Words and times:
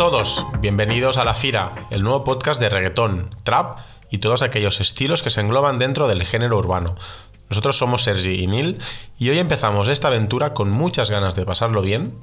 todos, 0.00 0.46
bienvenidos 0.60 1.18
a 1.18 1.26
La 1.26 1.34
Fira, 1.34 1.86
el 1.90 2.02
nuevo 2.02 2.24
podcast 2.24 2.58
de 2.58 2.70
reggaetón, 2.70 3.36
trap 3.42 3.80
y 4.10 4.16
todos 4.16 4.40
aquellos 4.40 4.80
estilos 4.80 5.22
que 5.22 5.28
se 5.28 5.42
engloban 5.42 5.78
dentro 5.78 6.08
del 6.08 6.24
género 6.24 6.56
urbano. 6.56 6.96
Nosotros 7.50 7.76
somos 7.76 8.04
Sergi 8.04 8.32
y 8.32 8.46
Nil 8.46 8.78
y 9.18 9.28
hoy 9.28 9.38
empezamos 9.38 9.88
esta 9.88 10.08
aventura 10.08 10.54
con 10.54 10.70
muchas 10.70 11.10
ganas 11.10 11.36
de 11.36 11.44
pasarlo 11.44 11.82
bien, 11.82 12.14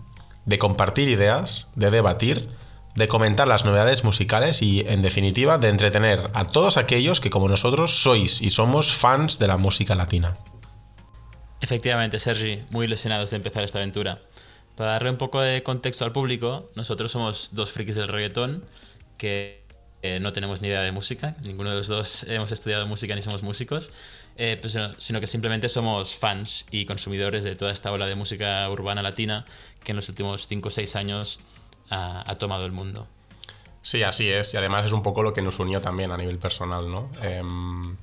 de 0.46 0.58
compartir 0.58 1.08
ideas, 1.08 1.70
de 1.76 1.92
debatir, 1.92 2.50
de 2.96 3.08
comentar 3.08 3.48
las 3.48 3.64
novedades 3.64 4.04
musicales 4.04 4.64
y, 4.64 4.80
en 4.80 5.04
definitiva, 5.04 5.60
de 5.60 5.70
entretener 5.70 6.32
a 6.34 6.48
todos 6.48 6.78
aquellos 6.78 7.20
que, 7.20 7.30
como 7.30 7.48
nosotros, 7.48 8.02
sois 8.02 8.42
y 8.42 8.50
somos 8.50 8.92
fans 8.92 9.38
de 9.38 9.50
la 9.50 9.58
música 9.58 9.94
latina. 9.94 10.40
Efectivamente, 11.62 12.18
Sergi, 12.18 12.64
muy 12.72 12.88
ilusionados 12.88 13.30
de 13.30 13.36
empezar 13.36 13.64
esta 13.64 13.78
aventura. 13.78 14.20
Para 14.78 14.92
darle 14.92 15.10
un 15.10 15.18
poco 15.18 15.42
de 15.42 15.64
contexto 15.64 16.06
al 16.06 16.12
público, 16.12 16.70
nosotros 16.76 17.12
somos 17.12 17.56
dos 17.56 17.72
frikis 17.72 17.96
del 17.96 18.08
reggaetón 18.08 18.64
que 19.18 19.66
eh, 20.04 20.20
no 20.20 20.34
tenemos 20.34 20.62
ni 20.62 20.68
idea 20.68 20.82
de 20.82 20.92
música, 20.92 21.36
ninguno 21.42 21.72
de 21.72 21.78
los 21.78 21.88
dos 21.88 22.24
hemos 22.30 22.52
estudiado 22.52 22.86
música 22.86 23.16
ni 23.16 23.24
somos 23.24 23.42
músicos, 23.42 23.92
eh, 24.36 24.56
pues, 24.62 24.78
sino 25.00 25.20
que 25.20 25.26
simplemente 25.26 25.68
somos 25.68 26.14
fans 26.14 26.68
y 26.70 26.86
consumidores 26.86 27.44
de 27.44 27.56
toda 27.56 27.72
esta 27.72 27.92
ola 27.92 28.06
de 28.06 28.14
música 28.14 28.70
urbana 28.70 29.02
latina 29.02 29.48
que 29.84 29.94
en 29.94 29.96
los 29.96 30.10
últimos 30.10 30.46
5 30.46 30.68
o 30.68 30.72
6 30.72 30.96
años 30.96 31.40
ha, 31.90 32.36
tomado 32.38 32.68
el 32.68 32.72
mundo. 32.72 33.08
Sí, 33.82 34.04
así 34.04 34.30
es, 34.30 34.54
y 34.54 34.58
además 34.58 34.86
es 34.86 34.92
un 34.92 35.02
poco 35.02 35.24
lo 35.24 35.34
que 35.34 35.42
nos 35.42 35.58
unió 35.58 35.82
también 35.82 36.12
a 36.12 36.18
nivel 36.18 36.38
personal, 36.38 36.92
¿no? 36.92 37.10
Em, 37.24 37.98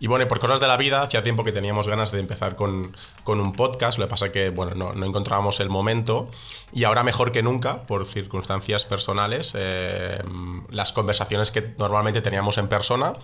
y 0.00 0.06
bueno, 0.06 0.28
por 0.28 0.38
cosas 0.38 0.60
de 0.60 0.68
la 0.68 0.76
vida, 0.76 1.02
hacía 1.02 1.24
tiempo 1.24 1.42
que 1.42 1.50
teníamos 1.50 1.88
ganas 1.88 2.12
de 2.12 2.20
empezar 2.20 2.54
con, 2.54 2.96
un 3.26 3.52
podcast, 3.52 3.98
lo 3.98 4.06
que 4.06 4.10
pasa 4.10 4.30
que, 4.30 4.50
bueno, 4.50 4.74
no, 4.94 5.04
encontrábamos 5.04 5.58
el 5.58 5.70
momento. 5.70 6.30
Y 6.72 6.84
ahora 6.84 7.02
mejor 7.02 7.32
que 7.32 7.42
nunca, 7.42 7.82
por 7.82 8.06
circunstancias 8.06 8.84
personales, 8.84 9.54
eh, 9.58 10.22
las 10.70 10.92
conversaciones 10.92 11.50
que 11.50 11.74
normalmente 11.78 12.20
teníamos 12.20 12.58
en 12.58 12.68
persona, 12.68 13.14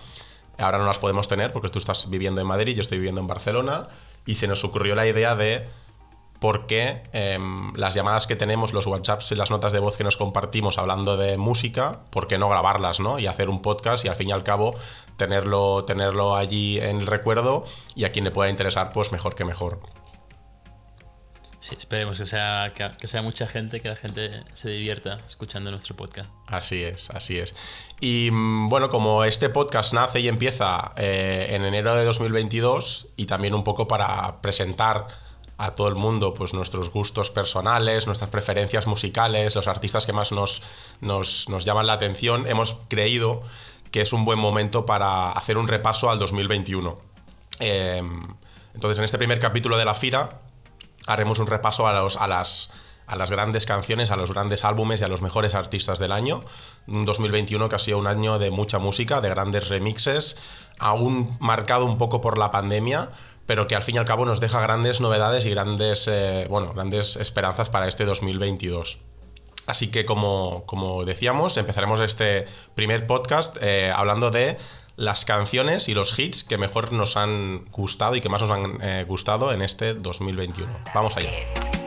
ahora 0.57 0.77
no 0.77 0.85
las 0.85 0.99
podemos 0.99 1.29
tener 1.29 1.53
porque 1.53 1.69
tú 1.69 1.79
estás 1.79 2.09
viviendo 2.09 2.41
en 2.41 2.47
Madrid, 2.47 2.75
yo 2.75 2.81
estoy 2.81 2.97
viviendo 2.97 3.21
en 3.21 3.27
Barcelona. 3.27 3.87
Y 4.25 4.35
se 4.35 4.47
nos 4.47 4.63
ocurrió 4.65 4.95
la 4.95 5.07
idea 5.07 5.35
de 5.35 5.65
por 6.39 6.67
qué 6.67 7.03
em, 7.13 7.73
las 7.75 7.93
llamadas 7.93 8.27
que 8.27 8.35
tenemos, 8.35 8.73
los 8.73 8.85
WhatsApps 8.85 9.31
y 9.31 9.35
las 9.35 9.51
notas 9.51 9.71
de 9.71 9.79
voz 9.79 9.95
que 9.95 10.03
nos 10.03 10.17
compartimos 10.17 10.77
hablando 10.77 11.15
de 11.15 11.37
música, 11.37 11.99
por 12.09 12.27
qué 12.27 12.37
no 12.37 12.49
grabarlas, 12.49 12.99
¿no? 12.99 13.19
Y 13.19 13.27
hacer 13.27 13.49
un 13.49 13.61
podcast 13.61 14.03
y 14.05 14.09
al 14.09 14.15
fin 14.15 14.29
y 14.29 14.31
al 14.31 14.43
cabo 14.43 14.75
tenerlo, 15.17 15.85
tenerlo 15.85 16.35
allí 16.35 16.79
en 16.79 16.99
el 17.01 17.07
recuerdo 17.07 17.65
y 17.95 18.05
a 18.05 18.11
quien 18.11 18.25
le 18.25 18.31
pueda 18.31 18.49
interesar, 18.49 18.91
pues 18.91 19.11
mejor 19.11 19.35
que 19.35 19.45
mejor. 19.45 19.79
Sí, 21.65 21.73
esperemos 21.75 22.19
que 22.19 22.25
sea, 22.25 22.71
que, 22.99 23.07
sea 23.07 23.23
mucha 23.23 23.47
gente, 23.47 23.81
que 23.81 23.89
la 23.89 23.95
gente 23.95 24.43
se 24.53 24.69
divierta 24.69 25.17
escuchando 25.27 25.71
nuestro 25.71 25.95
podcast. 25.95 26.29
Así 26.45 26.83
es, 26.83 27.09
así 27.09 27.39
es. 27.39 27.55
Y 27.99 28.29
mm, 28.31 28.69
bueno, 28.69 28.89
como 28.89 29.23
este 29.23 29.49
podcast 29.49 29.91
nace 29.91 30.19
y 30.19 30.27
empieza 30.27 30.91
eh, 30.95 31.47
en 31.49 31.65
enero 31.65 31.95
de 31.95 32.05
2022 32.05 33.07
y 33.17 33.25
también 33.25 33.55
un 33.55 33.63
poco 33.63 33.87
para 33.87 34.41
presentar 34.41 35.07
a 35.57 35.73
todo 35.73 35.87
el 35.87 35.95
mundo 35.95 36.35
pues 36.35 36.53
nuestros 36.53 36.91
gustos 36.91 37.31
personales, 37.31 38.05
nuestras 38.05 38.29
preferencias 38.29 38.85
musicales, 38.85 39.55
los 39.55 39.67
artistas 39.67 40.05
que 40.05 40.13
más 40.13 40.31
nos, 40.31 40.61
nos, 41.01 41.49
nos 41.49 41.65
llaman 41.65 41.87
la 41.87 41.93
atención, 41.93 42.45
hemos 42.47 42.77
creído 42.89 43.41
que 43.95 44.01
es 44.01 44.11
un 44.11 44.25
buen 44.25 44.37
momento 44.37 44.85
para 44.85 45.31
hacer 45.31 45.57
un 45.57 45.69
repaso 45.69 46.09
al 46.09 46.19
2021. 46.19 46.97
Em, 47.61 48.27
entonces, 48.73 48.97
en 48.97 49.05
este 49.05 49.17
primer 49.17 49.39
capítulo 49.39 49.77
de 49.77 49.85
la 49.85 49.95
FIRA 49.95 50.41
haremos 51.07 51.39
un 51.39 51.47
repaso 51.47 51.87
a, 51.87 51.93
los, 51.93 52.17
a, 52.17 52.27
las, 52.27 52.73
a 53.07 53.15
las 53.15 53.31
grandes 53.31 53.65
canciones, 53.65 54.11
a 54.11 54.17
los 54.17 54.33
grandes 54.33 54.65
álbumes 54.65 54.99
y 54.99 55.05
a 55.05 55.07
los 55.07 55.21
mejores 55.21 55.55
artistas 55.55 55.97
del 55.97 56.11
año. 56.11 56.43
Un 56.87 57.05
2021 57.05 57.69
que 57.69 57.75
ha 57.77 57.79
sido 57.79 57.97
un 57.97 58.07
año 58.07 58.37
de 58.37 58.51
mucha 58.51 58.79
música, 58.79 59.21
de 59.21 59.29
grandes 59.29 59.69
remixes, 59.69 60.35
aún 60.77 61.37
marcado 61.39 61.85
un 61.85 61.97
poco 61.97 62.19
por 62.19 62.37
la 62.37 62.51
pandemia, 62.51 63.11
pero 63.45 63.65
que 63.65 63.77
al 63.77 63.81
fin 63.81 63.95
y 63.95 63.99
al 63.99 64.05
cabo 64.05 64.25
nos 64.25 64.41
deja 64.41 64.59
grandes 64.59 64.99
novedades 64.99 65.45
y 65.45 65.51
grandes, 65.51 66.09
eh, 66.11 66.47
bueno, 66.49 66.73
grandes 66.73 67.15
esperanzas 67.15 67.69
para 67.69 67.87
este 67.87 68.03
2022. 68.03 68.99
Así 69.65 69.87
que 69.87 70.05
como, 70.05 71.03
decíamos, 71.05 71.57
empezaremos 71.57 71.99
este 72.01 72.45
primer 72.75 73.07
podcast 73.07 73.57
eh, 73.61 73.91
hablando 73.93 74.31
de 74.31 74.57
las 74.97 75.25
canciones 75.25 75.89
y 75.89 75.93
los 75.93 76.17
hits 76.17 76.43
que 76.43 76.57
mejor 76.57 76.93
nos 76.93 77.17
han 77.17 77.65
gustado 77.71 78.15
y 78.15 78.21
que 78.21 78.29
más 78.29 78.41
nos 78.41 78.51
han 78.51 78.81
eh, 78.81 79.05
gustado 79.07 79.51
en 79.51 79.61
este 79.61 79.93
2021. 79.93 80.71
Vamos 80.93 81.17
allá. 81.17 81.84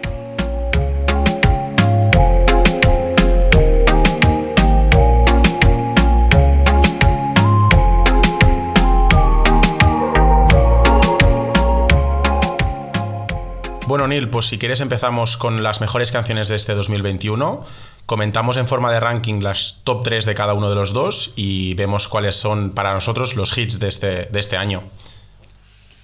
Bueno, 13.88 14.06
Neil, 14.06 14.28
pues 14.28 14.44
si 14.44 14.58
quieres 14.58 14.82
empezamos 14.82 15.38
con 15.38 15.62
las 15.62 15.80
mejores 15.80 16.12
canciones 16.12 16.48
de 16.48 16.56
este 16.56 16.74
2021. 16.74 17.64
Comentamos 18.04 18.58
en 18.58 18.68
forma 18.68 18.92
de 18.92 19.00
ranking 19.00 19.40
las 19.40 19.80
top 19.82 20.02
3 20.04 20.26
de 20.26 20.34
cada 20.34 20.52
uno 20.52 20.68
de 20.68 20.74
los 20.74 20.92
dos 20.92 21.32
y 21.36 21.72
vemos 21.72 22.06
cuáles 22.06 22.36
son 22.36 22.72
para 22.72 22.92
nosotros 22.92 23.34
los 23.34 23.56
hits 23.56 23.80
de 23.80 23.88
este, 23.88 24.26
de 24.26 24.40
este 24.40 24.58
año. 24.58 24.82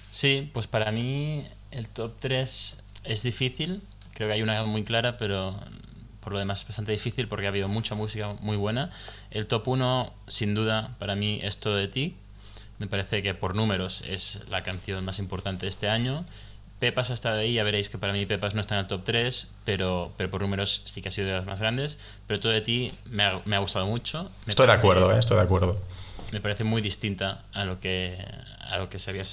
Sí, 0.09 0.49
pues 0.51 0.65
para 0.65 0.91
mí 0.91 1.45
el 1.69 1.87
top 1.87 2.13
3 2.19 2.81
es 3.03 3.21
difícil. 3.21 3.83
Creo 4.15 4.29
que 4.29 4.33
hay 4.33 4.41
una 4.41 4.63
muy 4.63 4.83
clara, 4.83 5.19
pero 5.19 5.53
por 6.21 6.33
lo 6.33 6.39
demás 6.39 6.61
es 6.61 6.67
bastante 6.67 6.91
difícil 6.91 7.27
porque 7.27 7.45
ha 7.45 7.49
habido 7.49 7.67
mucha 7.67 7.93
música 7.93 8.33
muy 8.39 8.57
buena. 8.57 8.89
El 9.29 9.45
top 9.45 9.67
1, 9.67 10.11
sin 10.27 10.55
duda, 10.55 10.95
para 10.97 11.15
mí 11.15 11.39
es 11.43 11.59
Todo 11.59 11.75
de 11.75 11.87
ti. 11.87 12.15
Me 12.79 12.87
parece 12.87 13.21
que 13.21 13.35
por 13.35 13.53
números 13.55 14.03
es 14.07 14.41
la 14.49 14.63
canción 14.63 15.05
más 15.05 15.19
importante 15.19 15.67
de 15.67 15.69
este 15.69 15.87
año. 15.87 16.25
Pepas 16.85 17.09
hasta 17.09 17.33
de 17.33 17.41
ahí, 17.41 17.53
ya 17.53 17.63
veréis 17.63 17.89
que 17.89 17.97
para 17.97 18.13
mí 18.13 18.27
Pepas 18.27 18.53
no 18.53 18.61
está 18.61 18.75
en 18.75 18.81
el 18.81 18.87
top 18.87 19.01
3, 19.03 19.49
pero, 19.63 20.11
pero 20.17 20.29
por 20.29 20.43
números 20.43 20.83
sí 20.85 21.01
que 21.01 21.09
ha 21.09 21.11
sido 21.11 21.29
de 21.29 21.33
las 21.33 21.47
más 21.47 21.59
grandes. 21.59 21.97
Pero 22.27 22.39
todo 22.39 22.51
de 22.51 22.61
ti 22.61 22.91
me 23.09 23.23
ha, 23.23 23.41
me 23.45 23.55
ha 23.55 23.59
gustado 23.59 23.87
mucho. 23.87 24.29
estoy 24.45 24.67
de 24.67 24.73
acuerdo, 24.73 25.11
eh, 25.11 25.17
estoy 25.17 25.37
de 25.37 25.41
acuerdo. 25.41 25.81
Me 26.31 26.41
parece 26.41 26.63
muy 26.63 26.83
distinta 26.83 27.45
a 27.53 27.65
lo 27.65 27.79
que, 27.79 28.23
a 28.59 28.77
lo 28.77 28.87
que, 28.87 28.99
se 28.99 29.09
había, 29.09 29.23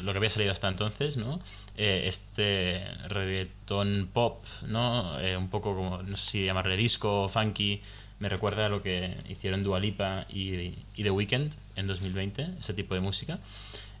lo 0.00 0.12
que 0.12 0.16
había 0.16 0.30
salido 0.30 0.50
hasta 0.50 0.66
entonces, 0.66 1.18
¿no? 1.18 1.40
Eh, 1.76 2.04
este 2.06 2.86
reggaeton 3.08 4.08
pop, 4.10 4.46
¿no? 4.66 5.20
Eh, 5.20 5.36
un 5.36 5.50
poco 5.50 5.76
como, 5.76 6.02
no 6.02 6.16
sé 6.16 6.24
si 6.24 6.44
llamarle 6.46 6.78
disco 6.78 7.24
o 7.24 7.28
funky, 7.28 7.82
me 8.18 8.30
recuerda 8.30 8.64
a 8.64 8.68
lo 8.70 8.82
que 8.82 9.14
hicieron 9.28 9.62
Dualipa 9.62 10.24
y, 10.30 10.72
y 10.96 11.02
The 11.02 11.10
Weeknd 11.10 11.52
en 11.76 11.86
2020, 11.86 12.48
ese 12.60 12.72
tipo 12.72 12.94
de 12.94 13.00
música. 13.00 13.38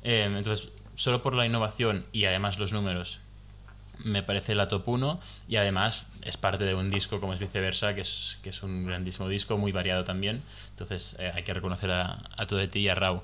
entonces, 0.02 0.70
solo 0.98 1.22
por 1.22 1.34
la 1.34 1.46
innovación 1.46 2.04
y 2.12 2.24
además 2.24 2.58
los 2.58 2.72
números, 2.72 3.20
me 4.04 4.24
parece 4.24 4.56
la 4.56 4.66
top 4.66 4.88
1 4.88 5.20
y 5.48 5.56
además 5.56 6.06
es 6.22 6.36
parte 6.36 6.64
de 6.64 6.74
un 6.74 6.90
disco 6.90 7.20
como 7.20 7.32
es 7.32 7.38
viceversa, 7.38 7.94
que 7.94 8.00
es, 8.00 8.38
que 8.42 8.50
es 8.50 8.62
un 8.64 8.84
grandísimo 8.84 9.28
disco, 9.28 9.56
muy 9.56 9.70
variado 9.70 10.02
también. 10.02 10.42
Entonces 10.70 11.14
eh, 11.20 11.30
hay 11.32 11.44
que 11.44 11.54
reconocer 11.54 11.92
a, 11.92 12.18
a 12.36 12.44
Todo 12.46 12.58
de 12.58 12.66
ti 12.66 12.80
y 12.80 12.88
a 12.88 12.96
Rau. 12.96 13.22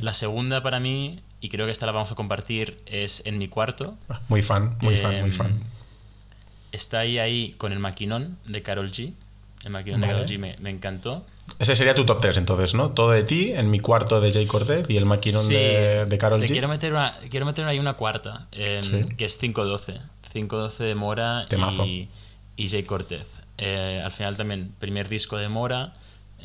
La 0.00 0.14
segunda 0.14 0.62
para 0.62 0.78
mí, 0.78 1.20
y 1.40 1.48
creo 1.48 1.66
que 1.66 1.72
esta 1.72 1.84
la 1.86 1.92
vamos 1.92 2.12
a 2.12 2.14
compartir, 2.14 2.80
es 2.86 3.22
En 3.24 3.38
mi 3.38 3.48
cuarto. 3.48 3.98
Muy 4.28 4.42
fan, 4.42 4.76
muy 4.80 4.96
fan, 4.96 5.20
muy 5.20 5.32
fan. 5.32 5.48
Em, 5.48 5.60
está 6.70 7.00
ahí, 7.00 7.18
ahí 7.18 7.54
con 7.58 7.72
el 7.72 7.80
maquinón 7.80 8.38
de 8.44 8.62
Carol 8.62 8.92
G. 8.92 9.14
El 9.66 9.72
maquinón 9.72 10.00
de 10.00 10.06
Carol 10.06 10.26
G 10.26 10.38
me, 10.38 10.54
me 10.60 10.70
encantó. 10.70 11.26
Ese 11.58 11.74
sería 11.74 11.92
tu 11.92 12.06
top 12.06 12.20
3 12.20 12.36
entonces, 12.36 12.74
¿no? 12.74 12.92
Todo 12.92 13.10
de 13.10 13.24
ti, 13.24 13.50
en 13.50 13.68
mi 13.68 13.80
cuarto 13.80 14.20
de 14.20 14.32
Jay 14.32 14.46
Cortez 14.46 14.88
y 14.88 14.96
el 14.96 15.06
maquinón 15.06 15.48
de, 15.48 16.06
de 16.08 16.18
Carol 16.18 16.40
G. 16.40 16.46
Quiero 16.46 16.68
meter, 16.68 16.92
una, 16.92 17.18
quiero 17.28 17.46
meter 17.46 17.64
ahí 17.64 17.80
una 17.80 17.94
cuarta, 17.94 18.46
em, 18.52 19.02
que 19.16 19.24
es 19.24 19.36
512. 19.36 19.94
512 20.32 20.84
de 20.84 20.94
Mora 20.94 21.48
y, 21.84 22.08
y, 22.54 22.68
Jay 22.68 22.84
Cortez. 22.84 23.26
Eh, 23.58 24.00
al 24.04 24.12
final 24.12 24.36
también, 24.36 24.72
primer 24.78 25.08
disco 25.08 25.36
de 25.36 25.48
Mora, 25.48 25.94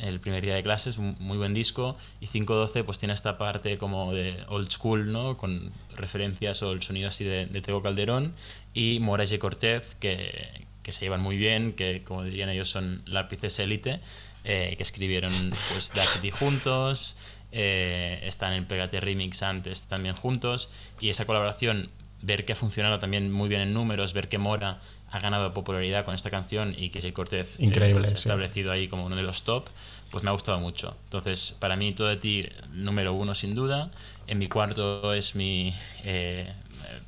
el 0.00 0.18
primer 0.18 0.42
día 0.42 0.56
de 0.56 0.64
clases, 0.64 0.98
un 0.98 1.14
muy 1.20 1.38
buen 1.38 1.54
disco. 1.54 1.96
Y 2.18 2.26
512 2.26 2.82
pues 2.82 2.98
tiene 2.98 3.14
esta 3.14 3.38
parte 3.38 3.78
como 3.78 4.12
de 4.12 4.36
old 4.48 4.68
school, 4.68 5.12
¿no? 5.12 5.36
Con 5.36 5.70
referencias 5.96 6.60
o 6.64 6.72
el 6.72 6.82
sonido 6.82 7.06
así 7.06 7.22
de, 7.22 7.46
de 7.46 7.60
Tego 7.60 7.82
Calderón. 7.82 8.34
Y 8.74 8.98
Mora 8.98 9.22
y 9.22 9.28
Jay 9.28 9.38
Cortez, 9.38 9.94
que, 10.00 10.66
que 10.82 10.92
se 10.92 11.04
llevan 11.04 11.20
muy 11.20 11.36
bien, 11.36 11.72
que 11.72 12.02
como 12.04 12.24
dirían 12.24 12.48
ellos 12.48 12.68
son 12.68 13.02
lápices 13.06 13.58
élite. 13.58 14.00
Eh, 14.44 14.74
que 14.76 14.82
escribieron 14.82 15.32
pues 15.72 15.92
Daffy 15.94 16.32
juntos, 16.32 17.16
eh, 17.52 18.20
están 18.24 18.54
en 18.54 18.64
Pegate 18.64 19.00
Remix 19.00 19.40
antes 19.44 19.84
también 19.84 20.16
juntos, 20.16 20.68
y 21.00 21.10
esa 21.10 21.26
colaboración, 21.26 21.90
ver 22.22 22.44
que 22.44 22.54
ha 22.54 22.56
funcionado 22.56 22.98
también 22.98 23.30
muy 23.30 23.48
bien 23.48 23.60
en 23.60 23.72
números, 23.72 24.14
ver 24.14 24.28
que 24.28 24.38
Mora 24.38 24.80
ha 25.12 25.20
ganado 25.20 25.54
popularidad 25.54 26.04
con 26.04 26.16
esta 26.16 26.28
canción 26.28 26.74
y 26.76 26.88
que 26.88 27.00
Jay 27.00 27.12
Cortez 27.12 27.60
eh, 27.60 27.66
Increíble, 27.66 28.08
se 28.08 28.14
ha 28.14 28.16
establecido 28.16 28.72
ahí 28.72 28.88
como 28.88 29.06
uno 29.06 29.14
de 29.14 29.22
los 29.22 29.44
top, 29.44 29.68
pues 30.10 30.24
me 30.24 30.30
ha 30.30 30.32
gustado 30.32 30.58
mucho. 30.58 30.96
Entonces, 31.04 31.56
para 31.60 31.76
mí, 31.76 31.92
todo 31.92 32.08
de 32.08 32.16
ti, 32.16 32.48
número 32.72 33.12
uno 33.12 33.36
sin 33.36 33.54
duda. 33.54 33.92
En 34.26 34.38
mi 34.38 34.48
cuarto 34.48 35.14
es 35.14 35.36
mi 35.36 35.72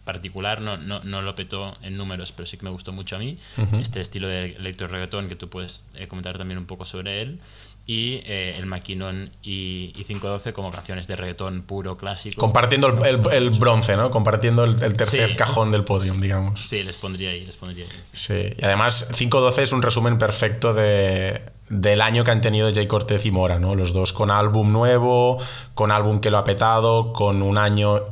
particular, 0.04 0.60
no, 0.60 0.76
no, 0.76 1.00
no, 1.02 1.22
lo 1.22 1.34
petó 1.34 1.76
en 1.82 1.96
números, 1.96 2.32
pero 2.32 2.46
sí 2.46 2.56
que 2.56 2.64
me 2.64 2.70
gustó 2.70 2.92
mucho 2.92 3.16
a 3.16 3.18
mí. 3.18 3.38
Este 3.80 4.00
estilo 4.00 4.28
de 4.28 4.46
electro 4.46 4.86
reggaetón 4.88 5.28
que 5.28 5.36
tú 5.36 5.48
puedes 5.48 5.86
eh, 5.94 6.06
comentar 6.06 6.38
también 6.38 6.58
un 6.58 6.66
poco 6.66 6.86
sobre 6.86 7.22
él. 7.22 7.40
Y 7.86 8.22
eh, 8.24 8.54
el 8.56 8.64
Maquinón 8.64 9.30
y, 9.42 9.92
512 9.92 10.54
como 10.54 10.70
canciones 10.70 11.06
de 11.06 11.16
reggaetón 11.16 11.62
puro, 11.62 11.98
clásico. 11.98 12.40
Compartiendo 12.40 12.88
el, 13.04 13.20
el, 13.30 13.50
bronce, 13.50 13.94
¿no? 13.94 14.10
Compartiendo 14.10 14.64
el, 14.64 14.96
tercer 14.96 15.36
cajón 15.36 15.70
del 15.70 15.84
podium, 15.84 16.18
digamos. 16.18 16.60
Sí, 16.60 16.82
les 16.82 16.96
pondría 16.96 17.30
ahí, 17.30 17.44
les 17.44 17.56
pondría 17.56 17.84
ahí. 17.84 17.92
Sí, 18.12 18.54
y 18.56 18.64
además 18.64 19.10
512 19.14 19.62
es 19.62 19.72
un 19.72 19.82
resumen 19.82 20.16
perfecto 20.16 20.72
de, 20.72 21.42
del 21.68 22.00
año 22.00 22.24
que 22.24 22.30
han 22.30 22.40
tenido 22.40 22.72
Jay 22.72 22.86
Cortez 22.86 23.24
y 23.26 23.30
Mora, 23.30 23.58
¿no? 23.58 23.74
Los 23.74 23.92
dos 23.92 24.12
con 24.12 24.30
álbum 24.30 24.72
nuevo, 24.72 25.38
con 25.74 25.90
álbum 25.90 26.20
que 26.20 26.30
lo 26.30 26.38
ha 26.38 26.44
petado, 26.44 27.12
con 27.12 27.42
un 27.42 27.58
año 27.58 28.02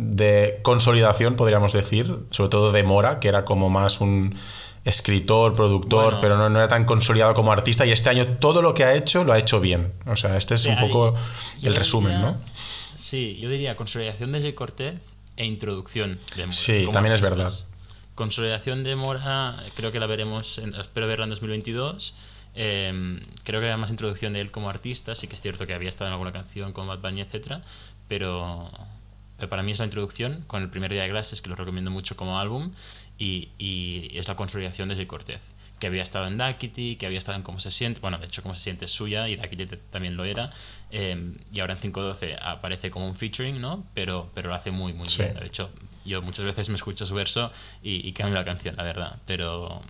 de 0.00 0.60
consolidación, 0.62 1.36
podríamos 1.36 1.74
decir, 1.74 2.20
sobre 2.30 2.48
todo 2.48 2.72
de 2.72 2.82
Mora, 2.82 3.20
que 3.20 3.28
era 3.28 3.44
como 3.44 3.68
más 3.68 4.00
un 4.00 4.34
escritor, 4.84 5.54
productor, 5.54 6.18
pero 6.22 6.36
no, 6.36 6.58
era 6.58 6.68
tan 6.68 6.86
consolidado 6.86 7.34
como 7.34 7.52
artista. 7.52 7.84
Y 7.84 7.92
este 7.92 8.08
año 8.08 8.38
todo 8.38 8.62
lo 8.62 8.72
que 8.72 8.84
ha 8.84 8.94
hecho 8.94 9.24
lo 9.24 9.34
ha 9.34 9.38
hecho 9.38 9.60
bien. 9.60 9.92
O 10.06 10.16
sea, 10.16 10.38
este 10.38 10.54
es 10.54 10.64
un 10.64 10.78
poco 10.78 11.14
el 11.62 11.76
resumen, 11.76 12.20
¿no? 12.20 12.38
Sí, 12.96 13.38
yo 13.40 13.50
diría 13.50 13.76
consolidación 13.76 14.32
de 14.32 14.54
Cortez 14.54 14.94
e 15.36 15.44
introducción 15.44 16.18
de 16.36 16.44
Mora. 16.44 16.52
Sí, 16.52 16.88
también 16.92 17.14
es 17.14 17.20
verdad. 17.20 17.52
Consolidación 18.14 18.84
de 18.84 18.96
Mora, 18.96 19.62
creo 19.74 19.92
que 19.92 20.00
la 20.00 20.06
veremos, 20.06 20.58
espero 20.58 21.06
verla 21.06 21.24
en 21.24 21.30
2022. 21.30 22.14
Em, 22.54 23.20
creo 23.44 23.60
que 23.60 23.66
había 23.66 23.76
más 23.76 23.90
introducción 23.90 24.32
de 24.32 24.40
él 24.40 24.50
como 24.50 24.68
artista, 24.68 25.14
sí 25.14 25.28
que 25.28 25.34
es 25.34 25.40
cierto 25.40 25.66
que 25.66 25.74
había 25.74 25.88
estado 25.88 26.08
en 26.08 26.12
alguna 26.12 26.32
canción 26.32 26.72
con 26.72 26.86
Bad 26.88 26.98
Bunny, 26.98 27.20
etc. 27.20 27.62
Pero, 28.08 28.70
para 29.48 29.62
mí 29.62 29.72
es 29.72 29.78
la 29.78 29.84
introducción 29.84 30.44
con 30.46 30.62
el 30.62 30.70
primer 30.70 30.92
día 30.92 31.02
de 31.02 31.10
clases, 31.10 31.42
que 31.42 31.48
lo 31.48 31.56
recomiendo 31.56 31.90
mucho 31.90 32.16
como 32.16 32.38
álbum, 32.38 32.72
y, 33.18 33.50
y 33.58 34.10
es 34.18 34.28
la 34.28 34.36
consolidación 34.36 34.88
de 34.88 34.96
Jay 34.96 35.06
Cortez, 35.06 35.40
que 35.78 35.86
había 35.86 36.02
estado 36.02 36.26
en 36.26 36.38
Duckity, 36.38 36.96
que 36.96 37.06
había 37.06 37.18
estado 37.18 37.36
en 37.36 37.42
Cómo 37.42 37.60
se 37.60 37.70
siente, 37.70 38.00
bueno, 38.00 38.18
de 38.18 38.26
hecho 38.26 38.42
Cómo 38.42 38.54
se 38.54 38.62
siente 38.62 38.84
es 38.84 38.90
suya 38.90 39.28
y 39.28 39.36
Duckity 39.36 39.66
también 39.90 40.16
lo 40.16 40.24
era, 40.24 40.50
em, 40.90 41.36
y 41.52 41.60
ahora 41.60 41.74
en 41.74 41.80
512 41.80 42.36
aparece 42.40 42.90
como 42.90 43.06
un 43.06 43.14
featuring, 43.14 43.60
¿no? 43.60 43.84
Pero, 43.94 44.30
pero 44.34 44.48
lo 44.48 44.54
hace 44.54 44.70
muy, 44.70 44.92
muy 44.92 45.08
bien. 45.16 45.34
De 45.34 45.46
hecho, 45.46 45.70
yo 46.04 46.22
muchas 46.22 46.44
veces 46.44 46.68
me 46.68 46.76
escucho 46.76 47.06
su 47.06 47.14
verso 47.14 47.52
y, 47.82 48.06
y 48.06 48.12
cambio 48.12 48.36
la 48.36 48.44
canción, 48.44 48.76
la 48.76 48.84
verdad, 48.84 49.18
pero 49.26 49.82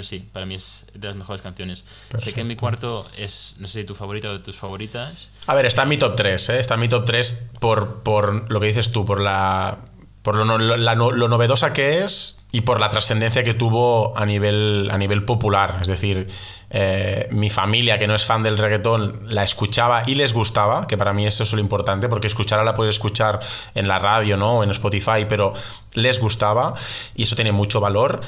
pero 0.00 0.08
sí, 0.08 0.26
para 0.32 0.46
mí 0.46 0.54
es 0.54 0.86
de 0.94 1.08
las 1.08 1.16
mejores 1.16 1.42
canciones. 1.42 1.84
Sé 2.16 2.32
que 2.32 2.40
en 2.40 2.48
mi 2.48 2.56
cuarto 2.56 3.06
es, 3.18 3.54
no 3.58 3.66
sé 3.66 3.80
si 3.80 3.86
tu 3.86 3.94
favorita 3.94 4.30
o 4.30 4.32
de 4.32 4.38
tus 4.38 4.56
favoritas. 4.56 5.30
A 5.46 5.54
ver, 5.54 5.66
está 5.66 5.82
en 5.82 5.90
mi 5.90 5.98
top 5.98 6.16
3, 6.16 6.48
¿eh? 6.48 6.58
Está 6.58 6.74
en 6.74 6.80
mi 6.80 6.88
top 6.88 7.04
3 7.04 7.50
por, 7.60 8.02
por 8.02 8.50
lo 8.50 8.60
que 8.60 8.68
dices 8.68 8.92
tú, 8.92 9.04
por 9.04 9.20
la 9.20 9.80
por 10.22 10.36
lo, 10.36 10.58
lo, 10.58 11.28
novedosa 11.28 11.72
que 11.72 12.02
es 12.02 12.38
y 12.52 12.62
por 12.62 12.80
la 12.80 12.90
trascendencia 12.90 13.42
que 13.42 13.54
tuvo 13.54 14.16
a 14.16 14.24
nivel, 14.24 14.88
a 14.90 14.96
nivel 14.96 15.24
popular. 15.24 15.78
Es 15.80 15.88
decir, 15.88 16.28
eh, 16.70 17.28
mi 17.30 17.50
familia, 17.50 17.98
que 17.98 18.06
no 18.06 18.14
es 18.14 18.24
fan 18.24 18.42
del 18.42 18.58
reggaetón, 18.58 19.26
la 19.28 19.44
escuchaba 19.44 20.04
y 20.06 20.14
les 20.14 20.32
gustaba, 20.32 20.86
que 20.86 20.98
para 20.98 21.12
mí 21.12 21.26
eso 21.26 21.42
es 21.42 21.52
lo 21.52 21.60
importante, 21.60 22.08
porque 22.08 22.26
escucharla 22.26 22.64
la 22.64 22.74
puedes 22.74 22.94
escuchar 22.94 23.40
en 23.74 23.88
la 23.88 23.98
radio 23.98 24.36
¿no? 24.36 24.58
o 24.58 24.64
en 24.64 24.70
Spotify, 24.70 25.26
pero 25.28 25.52
les 25.94 26.20
gustaba 26.20 26.74
y 27.14 27.22
eso 27.24 27.34
tiene 27.36 27.52
mucho 27.52 27.80
valor. 27.80 28.20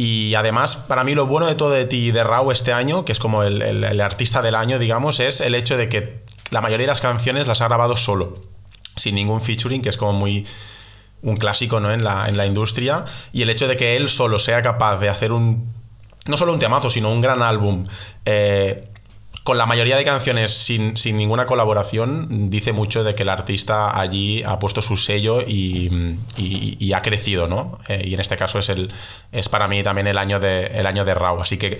Y 0.00 0.36
además, 0.36 0.76
para 0.76 1.02
mí 1.02 1.16
lo 1.16 1.26
bueno 1.26 1.46
de 1.46 1.56
todo 1.56 1.70
de 1.70 1.84
ti 1.84 2.12
de 2.12 2.22
Rau 2.22 2.52
este 2.52 2.72
año, 2.72 3.04
que 3.04 3.10
es 3.10 3.18
como 3.18 3.42
el, 3.42 3.60
el, 3.60 4.00
artista 4.00 4.42
del 4.42 4.54
año, 4.54 4.78
digamos, 4.78 5.18
es 5.18 5.40
el 5.40 5.56
hecho 5.56 5.76
de 5.76 5.88
que 5.88 6.22
la 6.50 6.60
mayoría 6.60 6.84
de 6.84 6.92
las 6.92 7.00
canciones 7.00 7.48
las 7.48 7.62
ha 7.62 7.66
grabado 7.66 7.96
solo, 7.96 8.38
sin 8.94 9.16
ningún 9.16 9.42
featuring, 9.42 9.82
que 9.82 9.88
es 9.88 9.96
como 9.96 10.12
muy 10.12 10.46
un 11.22 11.36
clásico 11.36 11.80
¿no? 11.80 11.92
en, 11.92 12.04
la, 12.04 12.28
en 12.28 12.36
la 12.36 12.46
industria. 12.46 13.06
Y 13.32 13.42
el 13.42 13.50
hecho 13.50 13.66
de 13.66 13.76
que 13.76 13.96
él 13.96 14.08
solo 14.08 14.38
sea 14.38 14.62
capaz 14.62 14.98
de 14.98 15.08
hacer 15.08 15.32
un, 15.32 15.74
no 16.28 16.38
solo 16.38 16.52
un 16.52 16.60
temazo, 16.60 16.90
sino 16.90 17.10
un 17.10 17.20
gran 17.20 17.42
álbum, 17.42 17.84
eh, 18.24 18.90
con 19.48 19.56
la 19.56 19.64
mayoría 19.64 19.96
de 19.96 20.04
canciones 20.04 20.52
sin, 20.52 20.92
ninguna 21.16 21.46
colaboración, 21.46 22.50
dice 22.50 22.74
mucho 22.74 23.02
de 23.02 23.14
que 23.14 23.22
el 23.22 23.30
artista 23.30 23.98
allí 23.98 24.42
ha 24.42 24.58
puesto 24.58 24.82
su 24.82 24.98
sello 24.98 25.40
y, 25.40 26.18
ha 26.94 27.00
crecido, 27.00 27.48
¿no? 27.48 27.78
Eh, 27.88 28.08
y 28.08 28.12
en 28.12 28.20
este 28.20 28.36
caso 28.36 28.58
es, 28.58 28.68
el, 28.68 28.92
es 29.32 29.48
para 29.48 29.66
mí 29.66 29.82
también 29.82 30.06
el 30.06 30.18
año 30.18 30.38
de, 30.38 30.66
el 30.66 30.86
año 30.86 31.06
de 31.06 31.14
Raw. 31.14 31.40
Así 31.40 31.56
que 31.56 31.78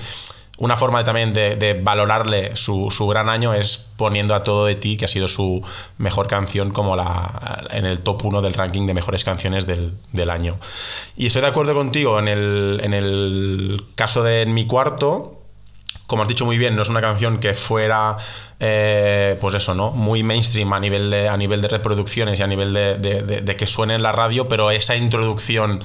una 0.57 0.79
forma 0.79 1.05
también 1.05 1.35
de, 1.35 1.79
valorarle 1.85 2.57
su, 2.57 2.89
gran 3.07 3.29
año 3.29 3.53
es 3.53 3.77
poniendo 3.99 4.35
a 4.35 4.45
todo 4.45 4.65
de 4.65 4.75
ti, 4.75 4.97
que 4.97 5.05
ha 5.05 5.09
sido 5.09 5.29
su 5.29 5.63
mejor 5.99 6.27
canción, 6.27 6.71
como 6.71 6.97
la, 6.97 7.67
en 7.71 7.85
el 7.85 8.01
top 8.01 8.25
1 8.25 8.41
del 8.41 8.55
ranking 8.55 8.87
de 8.87 8.95
mejores 8.95 9.25
canciones 9.25 9.67
del, 9.67 10.31
año. 10.31 10.57
Y 11.19 11.27
estoy 11.27 11.43
de 11.43 11.49
acuerdo 11.49 11.75
contigo 11.75 12.19
en 12.19 12.29
el, 12.29 12.81
en 12.83 12.95
el 12.95 13.85
caso 13.95 14.23
de 14.23 14.41
En 14.41 14.55
mi 14.55 14.67
cuarto, 14.67 15.38
como 16.09 16.23
has 16.23 16.29
dicho 16.29 16.47
muy 16.47 16.57
bien, 16.57 16.75
no 16.75 16.81
es 16.81 16.89
una 16.89 17.03
canción 17.03 17.39
que 17.39 17.53
fuera, 17.53 18.17
eh, 18.59 19.37
pues 19.43 19.55
eso, 19.55 19.75
¿no? 19.75 19.91
Muy 19.91 20.23
mainstream 20.23 20.73
a 20.73 20.81
nivel 20.81 21.11
de, 21.11 21.29
a 21.29 21.37
nivel 21.37 21.61
de 21.61 21.69
reproducciones 21.69 22.41
y 22.41 22.43
a 22.43 22.47
nivel 22.47 22.73
de, 22.73 23.57
que 23.59 23.67
suene 23.67 23.95
en 23.95 24.03
la 24.03 24.11
radio, 24.11 24.49
pero 24.49 24.71
esa 24.71 24.97
introducción 24.97 25.81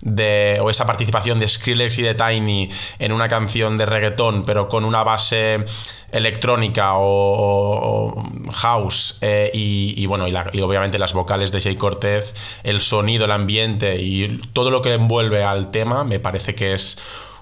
de, 0.00 0.58
o 0.60 0.68
esa 0.68 0.84
participación 0.84 1.38
de 1.38 1.46
Skrillex 1.46 1.96
y 2.00 2.02
de 2.02 2.16
Tiny 2.16 2.68
en 2.98 3.12
una 3.12 3.28
canción 3.28 3.76
de 3.76 3.86
reggaetón, 3.86 4.44
pero 4.44 4.66
con 4.68 4.84
una 4.84 5.04
base 5.04 5.64
electrónica 6.10 6.94
o, 6.94 8.24
house 8.52 9.18
eh, 9.20 9.52
y, 9.54 10.04
bueno 10.06 10.26
y, 10.26 10.34
y, 10.54 10.60
obviamente 10.60 10.98
las 10.98 11.12
vocales 11.12 11.52
de 11.52 11.60
Jay 11.60 11.76
Cortez 11.76 12.34
el 12.62 12.80
sonido 12.80 13.26
el 13.26 13.30
ambiente 13.30 14.00
y 14.00 14.38
todo 14.54 14.70
lo 14.70 14.80
que 14.80 14.94
envuelve 14.94 15.44
al 15.44 15.70
tema 15.70 16.04
me 16.04 16.18
parece 16.18 16.54
que 16.54 16.72
es 16.72 16.98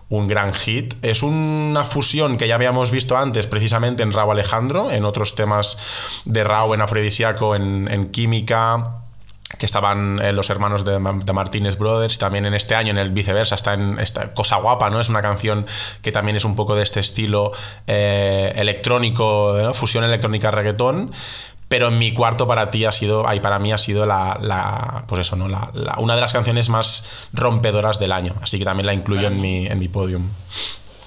un 0.08 0.28
gran 0.28 0.52
hit. 0.52 0.94
Es 1.02 1.22
una 1.22 1.84
fusión 1.84 2.36
que 2.36 2.48
ya 2.48 2.54
habíamos 2.54 2.90
visto 2.90 3.16
antes, 3.16 3.46
precisamente 3.46 4.02
en 4.02 4.12
Rao 4.12 4.30
Alejandro, 4.30 4.90
en 4.90 5.04
otros 5.04 5.34
temas 5.34 5.78
de 6.24 6.44
Rao, 6.44 6.74
en 6.74 6.80
Afrodisíaco, 6.80 7.56
en, 7.56 8.10
Química 8.10 9.02
que 9.58 9.64
estaban 9.64 10.18
eh, 10.20 10.32
los 10.32 10.50
hermanos 10.50 10.84
de, 10.84 10.98
Martínez 10.98 11.78
Brothers, 11.78 12.16
y 12.16 12.18
también 12.18 12.46
en 12.46 12.54
este 12.54 12.74
año, 12.74 12.90
en 12.90 12.98
el 12.98 13.10
viceversa, 13.10 13.54
está 13.54 13.74
en 13.74 13.98
esta 14.00 14.34
Cosa 14.34 14.56
Guapa, 14.56 14.90
¿no? 14.90 15.00
Es 15.00 15.08
una 15.08 15.22
canción 15.22 15.66
que 16.02 16.10
también 16.10 16.36
es 16.36 16.44
un 16.44 16.56
poco 16.56 16.74
de 16.74 16.82
este 16.82 16.98
estilo 16.98 17.52
eh, 17.86 18.52
electrónico, 18.56 19.72
fusión 19.72 20.02
electrónica 20.02 20.50
reggaetón, 20.50 21.10
pero 21.68 21.88
en 21.88 21.98
mi 21.98 22.12
cuarto 22.12 22.46
para 22.46 22.70
ti 22.70 22.84
ha 22.84 22.92
sido, 22.92 23.26
ahí 23.26 23.40
para 23.40 23.58
mí 23.58 23.72
ha 23.72 23.78
sido 23.78 24.06
la, 24.06 25.04
pues 25.08 25.20
eso, 25.22 25.36
¿no? 25.36 25.48
La, 25.48 25.70
una 25.98 26.14
de 26.14 26.20
las 26.20 26.32
canciones 26.32 26.68
más 26.68 27.08
rompedoras 27.32 27.98
del 27.98 28.12
año, 28.12 28.34
así 28.40 28.58
que 28.58 28.64
también 28.64 28.86
la 28.86 28.94
incluyo 28.94 29.26
en 29.26 29.40
mi, 29.40 29.66
en 29.66 29.78
mi 29.78 29.88
podium. 29.88 30.28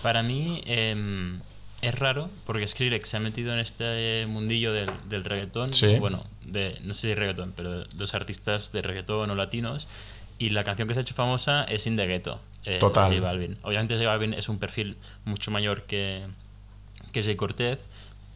Para 0.01 0.22
mí 0.22 0.62
em, 0.66 1.39
es 1.82 1.98
raro, 1.98 2.30
porque 2.46 2.68
Skrillex 2.68 3.08
se 3.08 3.18
ha 3.18 3.20
metido 3.20 3.54
en 3.54 3.60
este 3.60 4.25
mundillo 4.28 4.74
del, 4.74 4.89
del 5.08 5.24
reggaetón, 5.24 5.70
bueno, 6.00 6.24
de, 6.44 6.78
no 6.84 6.94
sé 6.94 7.08
si 7.08 7.16
reggaetón, 7.16 7.54
pero 7.56 7.86
los 7.98 8.13
artistas 8.13 8.72
de 8.74 8.82
reggaetón 8.82 9.30
o 9.30 9.36
latinos, 9.36 9.88
y 10.39 10.50
la 10.50 10.63
canción 10.63 10.88
que 10.88 10.94
se 10.94 11.01
ha 11.01 11.04
hecho 11.04 11.16
famosa 11.16 11.63
es 11.66 11.88
In 11.88 11.96
the 11.96 12.06
Ghetto, 12.06 12.39
eh, 12.66 12.80
Total. 12.80 13.13
J 13.13 13.22
Balvin. 13.22 13.58
Obviamente 13.62 13.96
J 13.96 14.08
Balvin 14.08 14.34
es 14.34 14.50
un 14.50 14.60
perfil 14.60 14.98
mucho 15.25 15.51
mayor 15.51 15.84
que, 15.84 16.24
que 17.13 17.24
Jay 17.24 17.36
Cortez, 17.36 17.80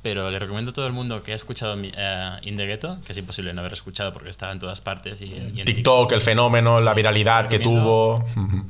pero 0.04 0.30
le 0.30 0.38
recomiendo 0.38 0.72
a 0.72 0.74
todo 0.74 0.86
el 0.86 0.94
mundo 0.94 1.24
que 1.24 1.32
ha 1.32 1.36
escuchado 1.36 1.76
uh, 1.76 1.78
In 2.44 2.58
the 2.58 2.68
Ghetto, 2.68 3.00
que 3.06 3.14
es 3.14 3.18
imposible 3.18 3.54
no 3.54 3.62
haber 3.62 3.74
escuchado 3.74 4.12
porque 4.12 4.30
estaba 4.30 4.52
en 4.52 4.60
todas 4.60 4.82
partes. 4.82 5.22
Y, 5.22 5.34
en 5.34 5.64
TikTok, 5.64 6.12
el 6.12 6.22
fenómeno, 6.22 6.82
la 6.82 6.94
viralidad 6.94 7.48
que 7.48 7.58
tuvo. 7.58 8.24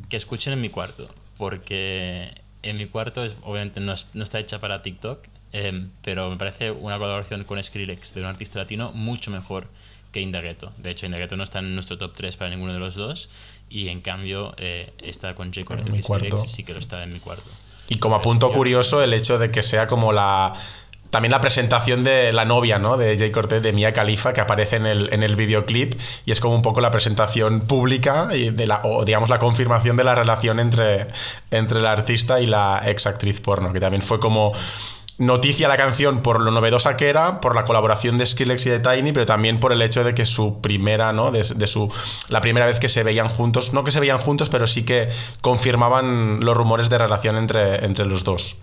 Que 0.07 0.15
escuchen 0.15 0.53
en 0.53 0.61
mi 0.61 0.69
cuarto, 0.69 1.09
porque 1.37 2.31
en 2.61 2.77
mi 2.77 2.85
cuarto 2.85 3.25
es, 3.25 3.35
obviamente 3.41 3.79
no, 3.79 3.95
no 4.13 4.23
está 4.23 4.39
hecha 4.39 4.59
para 4.59 4.83
TikTok, 4.83 5.25
eh, 5.53 5.87
pero 6.03 6.29
me 6.29 6.37
parece 6.37 6.69
una 6.69 6.99
colaboración 6.99 7.43
con 7.45 7.61
Skrillex 7.61 8.13
de 8.13 8.21
un 8.21 8.27
artista 8.27 8.59
latino 8.59 8.91
mucho 8.93 9.31
mejor 9.31 9.67
que 10.11 10.21
In 10.21 10.31
the 10.31 10.39
Ghetto. 10.39 10.71
De 10.77 10.91
hecho, 10.91 11.07
In 11.07 11.13
the 11.13 11.17
Ghetto 11.17 11.35
no 11.35 11.43
está 11.43 11.59
en 11.59 11.73
nuestro 11.73 11.97
top 11.97 12.13
3 12.13 12.37
para 12.37 12.51
ninguno 12.51 12.73
de 12.73 12.79
los 12.79 12.93
dos, 12.93 13.29
y 13.69 13.87
en 13.87 14.01
cambio 14.01 14.53
eh, 14.57 14.93
está 14.99 15.33
con 15.33 15.51
J. 15.51 15.65
Cortez 15.65 15.97
y 15.97 16.03
Skrillex 16.03 16.51
sí 16.51 16.63
que 16.63 16.73
lo 16.73 16.79
está 16.79 17.01
en 17.01 17.11
mi 17.11 17.19
cuarto. 17.19 17.49
Y 17.89 17.97
como 17.97 18.15
apunto 18.15 18.51
curioso, 18.51 19.01
el 19.01 19.13
hecho 19.13 19.39
de 19.39 19.51
que 19.51 19.61
sea 19.61 19.87
como 19.87 20.13
la 20.13 20.53
también 21.13 21.31
la 21.31 21.41
presentación 21.41 22.03
de 22.03 22.33
la 22.33 22.43
novia, 22.43 22.79
¿no? 22.79 22.97
De 22.97 23.15
Jay 23.19 23.29
Cortez, 23.29 23.61
de 23.61 23.71
Mia 23.71 23.93
Khalifa, 23.93 24.33
que 24.33 24.41
aparece 24.41 24.77
en 24.77 24.87
el, 24.87 25.13
en 25.13 25.21
el 25.21 25.35
videoclip 25.35 25.93
y 26.25 26.31
es 26.31 26.39
como 26.39 26.55
un 26.55 26.63
poco 26.63 26.81
la 26.81 26.89
presentación 26.89 27.67
pública 27.67 28.29
y 28.33 28.49
de 28.49 28.65
la, 28.65 28.81
o 28.83 29.05
digamos 29.05 29.29
la 29.29 29.37
confirmación 29.37 29.95
de 29.95 30.05
la 30.05 30.15
relación 30.15 30.59
entre, 30.59 31.05
entre 31.51 31.81
la 31.81 31.91
artista 31.91 32.39
y 32.39 32.47
la 32.47 32.81
ex 32.83 33.05
actriz 33.05 33.39
porno, 33.41 33.71
que 33.71 33.79
también 33.79 34.01
fue 34.01 34.19
como 34.19 34.53
noticia 35.19 35.67
la 35.67 35.77
canción 35.77 36.23
por 36.23 36.41
lo 36.41 36.49
novedosa 36.49 36.97
que 36.97 37.09
era, 37.09 37.41
por 37.41 37.53
la 37.53 37.65
colaboración 37.65 38.17
de 38.17 38.25
Skrillex 38.25 38.65
y 38.65 38.71
de 38.71 38.79
Tiny, 38.79 39.11
pero 39.11 39.27
también 39.27 39.59
por 39.59 39.71
el 39.71 39.83
hecho 39.83 40.03
de 40.03 40.15
que 40.15 40.25
su 40.25 40.61
primera, 40.61 41.13
¿no? 41.13 41.29
De, 41.29 41.43
su, 41.43 41.93
la 42.29 42.41
primera 42.41 42.65
vez 42.65 42.79
que 42.79 42.89
se 42.89 43.03
veían 43.03 43.29
juntos, 43.29 43.71
no 43.71 43.83
que 43.83 43.91
se 43.91 43.99
veían 43.99 44.17
juntos, 44.17 44.49
pero 44.49 44.65
sí 44.65 44.83
que 44.83 45.09
confirmaban 45.41 46.39
los 46.39 46.57
rumores 46.57 46.89
de 46.89 46.97
relación 46.97 47.37
entre, 47.37 47.85
entre 47.85 48.07
los 48.07 48.23
dos. 48.23 48.57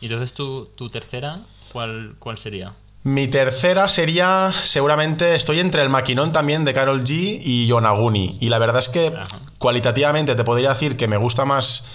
Y 0.00 0.06
entonces 0.06 0.34
tu, 0.34 0.66
tu 0.76 0.88
tercera, 0.88 1.40
¿cuál, 1.72 2.14
¿cuál 2.18 2.38
sería? 2.38 2.74
Mi 3.04 3.28
tercera 3.28 3.88
sería, 3.88 4.52
seguramente, 4.64 5.34
estoy 5.34 5.60
entre 5.60 5.82
el 5.82 5.88
maquinón 5.88 6.32
también 6.32 6.64
de 6.64 6.74
Carol 6.74 7.02
G 7.02 7.40
y 7.42 7.66
Yonaguni. 7.66 8.36
Y 8.40 8.48
la 8.48 8.58
verdad 8.58 8.78
es 8.78 8.88
que 8.88 9.12
cualitativamente 9.58 10.34
te 10.34 10.44
podría 10.44 10.70
decir 10.70 10.96
que 10.96 11.06
me 11.06 11.16
gusta 11.16 11.44
más 11.44 11.86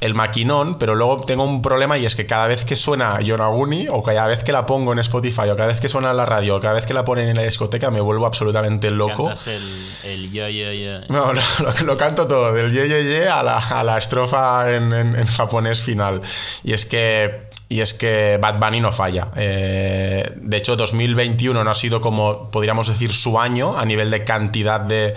el 0.00 0.14
maquinón, 0.14 0.78
pero 0.78 0.94
luego 0.94 1.24
tengo 1.24 1.44
un 1.44 1.62
problema 1.62 1.98
y 1.98 2.06
es 2.06 2.14
que 2.14 2.26
cada 2.26 2.46
vez 2.46 2.64
que 2.64 2.76
suena 2.76 3.20
Yonaguni, 3.20 3.88
o 3.88 4.02
cada 4.02 4.26
vez 4.26 4.44
que 4.44 4.52
la 4.52 4.66
pongo 4.66 4.92
en 4.92 5.00
Spotify, 5.00 5.48
o 5.48 5.56
cada 5.56 5.68
vez 5.68 5.80
que 5.80 5.88
suena 5.88 6.10
en 6.10 6.16
la 6.16 6.26
radio, 6.26 6.56
o 6.56 6.60
cada 6.60 6.74
vez 6.74 6.86
que 6.86 6.94
la 6.94 7.04
ponen 7.04 7.28
en 7.28 7.36
la 7.36 7.42
discoteca, 7.42 7.90
me 7.90 8.00
vuelvo 8.00 8.26
absolutamente 8.26 8.90
loco. 8.90 9.24
¿Cantas 9.24 9.46
el, 9.48 9.62
el 10.04 10.30
yo, 10.30 10.48
yo, 10.48 10.72
yo? 10.72 11.00
No, 11.08 11.32
lo, 11.84 11.96
canto 11.96 12.26
todo, 12.28 12.52
del 12.52 12.72
ye, 12.72 12.88
ye, 12.88 13.04
ye 13.04 13.28
a 13.28 13.42
la, 13.42 13.58
a 13.58 13.82
la 13.82 13.98
estrofa 13.98 14.72
en, 14.72 14.92
en 14.92 15.26
japonés 15.26 15.80
final. 15.82 16.20
Y 16.62 16.74
es 16.74 16.86
que 16.86 17.47
y 17.68 17.80
es 17.80 17.92
que 17.92 18.38
Bad 18.40 18.58
Bunny 18.58 18.80
no 18.80 18.92
falla. 18.92 19.28
Eh, 19.36 20.32
de 20.36 20.56
hecho, 20.56 20.74
2021 20.74 21.62
no 21.62 21.70
ha 21.70 21.74
sido 21.74 22.00
como, 22.00 22.50
podríamos 22.50 22.88
decir, 22.88 23.12
su 23.12 23.38
año 23.38 23.78
a 23.78 23.84
nivel 23.84 24.10
de 24.10 24.24
cantidad 24.24 24.80
de, 24.80 25.14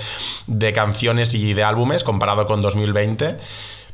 de 0.48 0.74
canciones 0.74 1.34
y 1.34 1.54
de 1.54 1.64
álbumes 1.64 2.04
comparado 2.04 2.46
con 2.46 2.62
2020. 2.62 3.38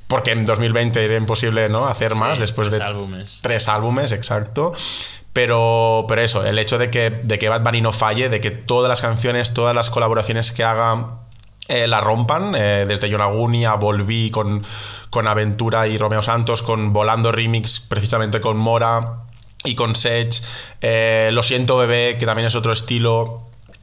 Porque 0.08 0.32
en 0.32 0.46
2020 0.46 1.04
era 1.04 1.18
imposible 1.18 1.68
¿no? 1.70 1.86
hacer 1.86 2.16
más 2.16 2.40
después 2.40 2.72
de 2.72 2.82
álbumes. 2.82 3.40
tres 3.44 3.68
álbumes, 3.68 4.14
exacto. 4.14 4.74
Pero, 5.34 6.06
pero 6.08 6.22
eso, 6.22 6.46
el 6.46 6.58
hecho 6.58 6.78
de 6.78 6.90
que, 6.90 7.10
de 7.12 7.38
que 7.38 7.50
Bad 7.50 7.62
Bunny 7.62 7.82
no 7.82 7.92
falle, 7.92 8.30
de 8.30 8.40
que 8.40 8.50
todas 8.50 8.90
las 8.90 9.02
canciones, 9.02 9.54
todas 9.54 9.76
las 9.76 9.90
colaboraciones 9.90 10.52
que 10.52 10.64
haga 10.64 11.27
eh, 11.70 11.86
la 11.86 12.00
rompan, 12.00 12.56
eh, 12.56 12.86
desde 12.88 13.10
Yonaguni 13.10 13.66
a 13.66 13.76
Volví 13.76 14.32
con, 14.32 14.66
con 15.10 15.28
Aventura 15.28 15.88
y 15.88 15.98
Romeo 15.98 16.22
Santos, 16.22 16.64
con 16.64 16.94
Volando 16.94 17.32
Remix 17.34 17.82
precisamente 17.82 18.40
con 18.40 18.56
Mora 18.56 19.24
y 19.66 19.76
con 19.76 19.96
Sech, 19.96 20.42
eh, 20.80 21.30
Lo 21.34 21.44
siento 21.44 21.76
bebé, 21.76 22.16
que 22.18 22.26
también 22.26 22.48
es 22.48 22.56
otro 22.56 22.72
estilo, 22.72 23.42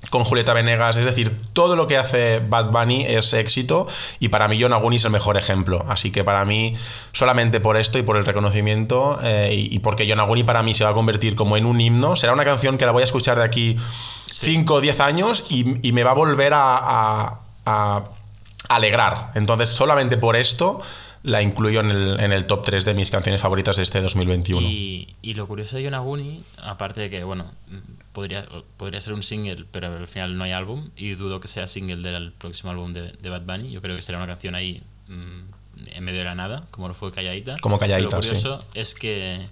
con 0.09 0.25
Julieta 0.25 0.55
Venegas, 0.55 0.97
es 0.97 1.05
decir, 1.05 1.35
todo 1.53 1.77
lo 1.77 1.87
que 1.87 1.99
hace 1.99 2.41
Bad 2.41 2.71
Bunny 2.71 3.05
es 3.07 3.33
éxito 3.35 3.87
y 4.19 4.29
para 4.29 4.49
mí 4.49 4.57
Yonaguni 4.57 4.97
es 4.97 5.05
el 5.05 5.11
mejor 5.11 5.37
ejemplo, 5.37 5.85
así 5.89 6.11
que 6.11 6.25
para 6.25 6.45
mí 6.45 6.75
solamente 7.13 7.59
por 7.59 7.77
esto 7.79 7.99
y 7.99 8.03
por 8.03 8.19
el 8.19 8.27
reconocimiento 8.27 9.19
y, 9.51 9.79
porque 9.79 10.07
Yonaguni 10.07 10.45
para 10.45 10.63
mí 10.63 10.75
se 10.75 10.85
va 10.85 10.91
a 10.91 10.95
convertir 10.95 11.37
como 11.37 11.57
en 11.57 11.65
un 11.65 11.81
himno, 11.81 12.17
será 12.17 12.35
una 12.35 12.45
canción 12.45 12.77
que 12.77 12.85
la 12.85 12.93
voy 12.93 13.01
a 13.01 13.05
escuchar 13.05 13.39
de 13.39 13.45
aquí 13.45 13.79
5 14.27 14.75
o 14.75 14.81
10 14.83 15.01
años 15.01 15.45
y, 15.49 15.65
me 15.65 16.05
va 16.05 16.11
a 16.11 16.15
volver 16.15 16.53
a 16.53 17.44
a 17.44 17.44
alegrar. 17.65 19.33
Entonces, 19.35 19.71
solamente 19.71 20.17
por 20.17 20.37
esto 20.37 20.81
la 21.25 21.41
incluyo 21.41 21.81
en 21.81 21.91
el, 21.91 22.47
top 22.47 22.65
3 22.65 22.85
de 22.85 22.93
mis 22.93 23.11
canciones 23.11 23.41
favoritas 23.41 23.77
de 23.77 23.83
este 23.83 24.03
2021. 24.03 24.61
Y, 24.69 25.17
y 25.23 25.33
lo 25.33 25.49
curioso 25.49 25.77
de 25.77 25.83
Yonaguni, 25.85 26.45
aparte 26.63 27.01
de 27.01 27.11
que, 27.11 27.25
bueno, 27.25 27.47
podría, 28.13 28.47
podría 28.77 29.01
ser 29.01 29.15
un 29.15 29.23
single, 29.23 29.65
pero 29.71 29.87
al 29.87 30.07
final 30.07 30.37
no 30.37 30.45
hay 30.45 30.53
álbum, 30.53 30.91
y 30.97 31.15
dudo 31.15 31.41
que 31.41 31.49
sea 31.49 31.67
single 31.67 32.09
del 32.09 32.33
próximo 32.33 32.73
álbum 32.73 32.93
de, 32.93 33.31
Bad 33.31 33.43
Bunny. 33.43 33.71
Yo 33.71 33.81
creo 33.81 33.97
que 33.97 34.03
será 34.03 34.19
una 34.19 34.27
canción 34.27 34.55
ahí 34.55 34.83
mm, 35.09 35.95
en 35.95 36.05
medio 36.05 36.19
de 36.19 36.25
la 36.27 36.35
nada, 36.35 36.63
como 36.71 36.89
lo 36.89 36.95
fue 36.95 37.11
Calladita. 37.11 37.55
Como 37.63 37.79
Calladita, 37.79 38.17
Lo 38.17 38.23
curioso 38.23 38.63
es 38.75 38.95
que, 38.95 39.49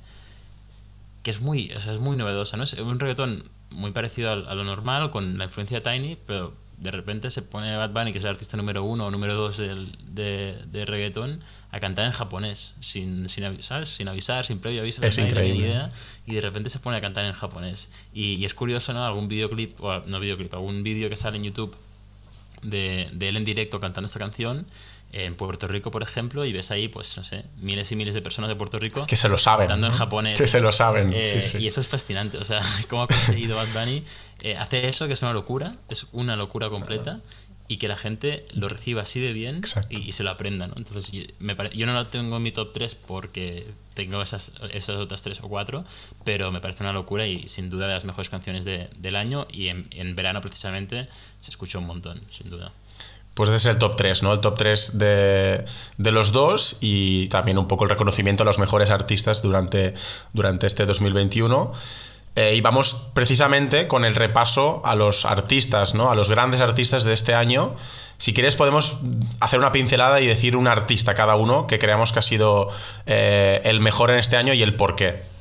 que 1.23 1.31
es, 1.31 1.41
muy, 1.41 1.73
es 1.75 1.99
muy 1.99 2.19
novedosa, 2.19 2.59
¿no? 2.59 2.65
Es 2.65 2.75
un 2.75 3.01
reggaetón 3.01 3.49
muy 3.71 3.93
parecido 3.93 4.29
a, 4.29 4.35
a 4.35 4.55
lo 4.55 4.65
normal, 4.65 5.11
con 5.11 5.39
la 5.39 5.45
influencia 5.45 5.81
de 5.81 5.91
Tiny, 5.91 6.19
pero 6.27 6.53
de 6.83 6.91
repente 6.91 7.31
se 7.31 7.43
pone 7.43 7.77
Bad 7.77 7.91
Bunny, 7.91 8.13
que 8.13 8.19
es 8.19 8.25
el 8.25 8.31
artista 8.31 8.57
número 8.57 8.83
uno 8.83 9.07
o 9.07 9.11
número 9.11 9.35
dos 9.35 9.57
del, 9.57 9.97
de, 10.09 10.59
de, 10.67 10.85
reggaetón, 10.85 11.41
a 11.71 11.79
cantar 11.79 12.07
en 12.07 12.13
japonés, 12.13 12.75
sin, 12.81 13.29
sin, 13.29 13.63
¿sabes? 13.63 13.89
sin 13.89 14.09
avisar, 14.09 14.45
sin 14.45 14.59
previo 14.59 14.81
aviso. 14.81 15.05
Es 15.05 15.17
increíble. 15.17 15.69
Idea, 15.69 15.93
y 16.27 16.35
de 16.35 16.41
repente 16.41 16.71
se 16.71 16.81
pone 16.81 16.97
a 16.97 17.01
cantar 17.01 17.25
en 17.25 17.35
japonés. 17.35 17.89
Y, 18.13 18.35
y 18.35 18.45
es 18.45 18.55
curioso, 18.55 18.93
¿no? 18.93 19.07
Algún 19.07 19.29
videoclip, 19.29 19.81
o 19.81 20.01
no 20.01 20.19
videoclip, 20.19 20.53
algún 20.55 20.83
vídeo 20.83 21.09
que 21.09 21.17
sale 21.17 21.37
en 21.37 21.45
YouTube 21.45 21.77
de, 22.63 23.09
de 23.13 23.29
él 23.29 23.37
en 23.37 23.45
directo 23.45 23.79
cantando 23.79 24.07
esta 24.07 24.19
canción 24.19 24.67
en 25.13 25.35
Puerto 25.35 25.69
Rico, 25.69 25.91
por 25.91 26.03
ejemplo, 26.03 26.45
y 26.45 26.53
ves 26.53 26.71
ahí, 26.71 26.89
pues, 26.89 27.17
no 27.19 27.25
sé, 27.25 27.45
miles 27.59 27.93
y 27.93 27.97
miles 27.97 28.15
de 28.15 28.23
personas 28.23 28.49
de 28.49 28.57
Puerto 28.57 28.79
Rico 28.79 29.07
que 29.07 29.17
se 29.17 29.29
lo 29.29 29.39
saben. 29.39 29.69
Cantando 29.69 29.89
en 29.89 29.93
japonés. 29.93 30.41
Que 30.41 30.49
se 30.49 30.61
lo 30.61 30.73
saben. 30.73 31.13
Eh, 31.15 31.59
y 31.59 31.67
eso 31.67 31.81
es 31.81 31.89
fascinante. 31.89 32.39
O 32.39 32.45
sea, 32.45 32.63
cómo 32.89 33.03
ha 33.03 33.07
conseguido 33.07 33.57
Bad 33.57 33.69
Bunny 33.75 34.05
eh, 34.41 34.57
hacer 34.57 34.87
eso, 34.87 35.07
que 35.07 35.13
es 35.13 35.23
una 35.23 35.33
locura, 35.33 35.77
es 35.89 36.07
una 36.13 36.35
locura 36.37 36.71
completa, 36.71 37.21
y 37.69 37.77
que 37.77 37.89
la 37.89 37.97
gente 37.97 38.45
lo 38.53 38.69
reciba 38.69 39.03
así 39.03 39.21
de 39.21 39.33
bien 39.33 39.63
y, 39.89 40.13
se 40.13 40.25
lo 40.25 40.31
aprenda, 40.31 40.67
¿no? 40.67 40.75
Entonces, 40.77 41.11
yo, 41.13 41.23
me 41.39 41.57
yo 41.75 41.87
no 41.87 41.95
lo 41.95 42.07
tengo 42.07 42.37
en 42.37 42.43
mi 42.43 42.53
top 42.53 42.73
3 42.73 42.95
porque 42.95 43.67
tengo 43.95 44.21
esas, 44.21 44.53
esas 44.73 44.97
otras 44.97 45.23
3 45.23 45.41
o 45.43 45.49
4, 45.49 45.85
pero 46.25 46.51
me 46.51 46.61
parece 46.61 46.83
una 46.83 46.93
locura 46.93 47.27
y 47.27 47.49
sin 47.49 47.71
duda 47.71 47.87
de 47.87 47.95
las 47.95 48.05
mejores 48.05 48.29
canciones 48.29 48.65
de, 48.65 48.91
del 48.97 49.17
año, 49.17 49.47
y 49.51 49.69
en, 49.69 49.89
en 49.91 50.15
verano 50.17 50.41
precisamente 50.41 51.09
se 51.41 51.51
escucha 51.51 51.79
un 51.79 51.87
montón, 51.87 52.21
sin 52.31 52.51
duda. 52.51 52.73
Pues 53.35 53.49
ese 53.49 53.57
es 53.57 53.67
el 53.67 53.79
top 53.79 53.97
3, 53.97 54.23
¿no? 54.23 54.33
El 54.33 54.41
top 54.41 54.59
3 54.59 54.99
de, 54.99 55.65
de, 55.97 56.11
los 56.13 56.33
dos 56.33 56.77
y 56.81 57.29
también 57.29 57.57
un 57.57 57.67
poco 57.67 57.85
el 57.85 57.91
reconocimiento 57.91 58.43
a 58.43 58.47
los 58.47 58.59
mejores 58.59 58.91
artistas 58.91 59.41
durante, 59.41 59.95
durante 60.35 60.67
este 60.67 60.85
2021. 60.85 61.73
Eh, 62.35 62.55
y 62.57 62.61
vamos 62.63 63.11
precisamente 63.13 63.87
con 63.87 64.05
el 64.05 64.15
repaso 64.15 64.81
a 64.85 64.95
los 64.95 65.27
artistas, 65.27 65.95
¿no? 65.95 66.11
A 66.11 66.15
los 66.15 66.31
grandes 66.31 66.61
artistas 66.61 67.05
de 67.05 67.13
este 67.13 67.35
año. 67.35 67.75
Si 68.17 68.33
quieres 68.33 68.57
podemos 68.57 69.01
hacer 69.41 69.59
una 69.59 69.73
pincelada 69.73 70.21
y 70.21 70.27
decir 70.27 70.57
un 70.57 70.67
artista 70.67 71.15
cada 71.15 71.37
uno 71.37 71.67
que 71.67 71.79
creamos 71.79 72.13
que 72.13 72.21
ha 72.21 72.23
sido 72.23 72.69
eh, 73.05 73.61
el 73.65 73.81
mejor 73.81 74.11
en 74.11 74.19
este 74.19 74.37
año 74.37 74.55
y 74.55 74.63
el 74.63 74.77
por 74.77 74.95
qué. 74.97 75.32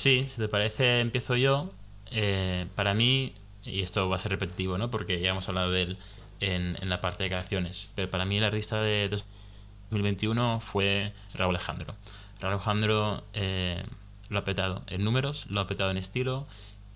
Pues 0.00 0.04
sí, 0.16 0.26
si 0.30 0.38
te 0.38 0.48
parece, 0.48 1.00
empiezo 1.00 1.36
yo. 1.36 1.68
Eh, 2.10 2.66
para 2.74 2.94
mí, 2.94 3.34
y 3.66 3.82
esto 3.82 4.08
va 4.08 4.16
a 4.16 4.18
ser 4.18 4.30
repetitivo, 4.30 4.78
¿no? 4.78 4.90
Porque 4.90 5.20
ya 5.20 5.32
hemos 5.32 5.46
hablado 5.50 5.70
de 5.72 5.82
él 5.82 5.98
en, 6.40 6.78
en, 6.80 6.88
la 6.88 7.02
parte 7.02 7.22
de 7.22 7.28
canciones, 7.28 7.90
pero 7.94 8.10
para 8.10 8.24
mí 8.24 8.38
el 8.38 8.44
artista 8.44 8.80
de 8.80 9.06
2021 9.10 10.60
fue 10.60 11.12
Raúl 11.34 11.54
Alejandro. 11.54 11.94
Raúl 12.40 12.54
Alejandro 12.54 13.24
eh, 13.34 13.84
lo 14.30 14.38
ha 14.38 14.44
petado 14.44 14.82
en 14.86 15.04
números, 15.04 15.44
lo 15.50 15.60
ha 15.60 15.66
petado 15.66 15.90
en 15.90 15.98
estilo 15.98 16.46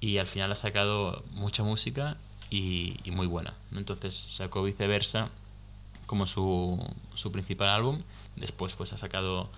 y 0.01 0.17
al 0.17 0.27
final 0.27 0.51
ha 0.53 0.55
sacado 0.55 1.25
mucha 1.33 1.63
música 1.63 2.17
y, 2.49 2.97
y 3.05 3.11
muy 3.11 3.27
buena. 3.27 3.53
Entonces 3.73 4.15
sacó 4.15 4.63
viceversa 4.63 5.29
como 6.07 6.27
su, 6.27 6.83
su 7.15 7.31
principal 7.33 7.69
álbum, 7.69 8.01
después 8.37 8.73
pues 8.73 8.95
ha 8.95 8.97
sacado 8.97 9.51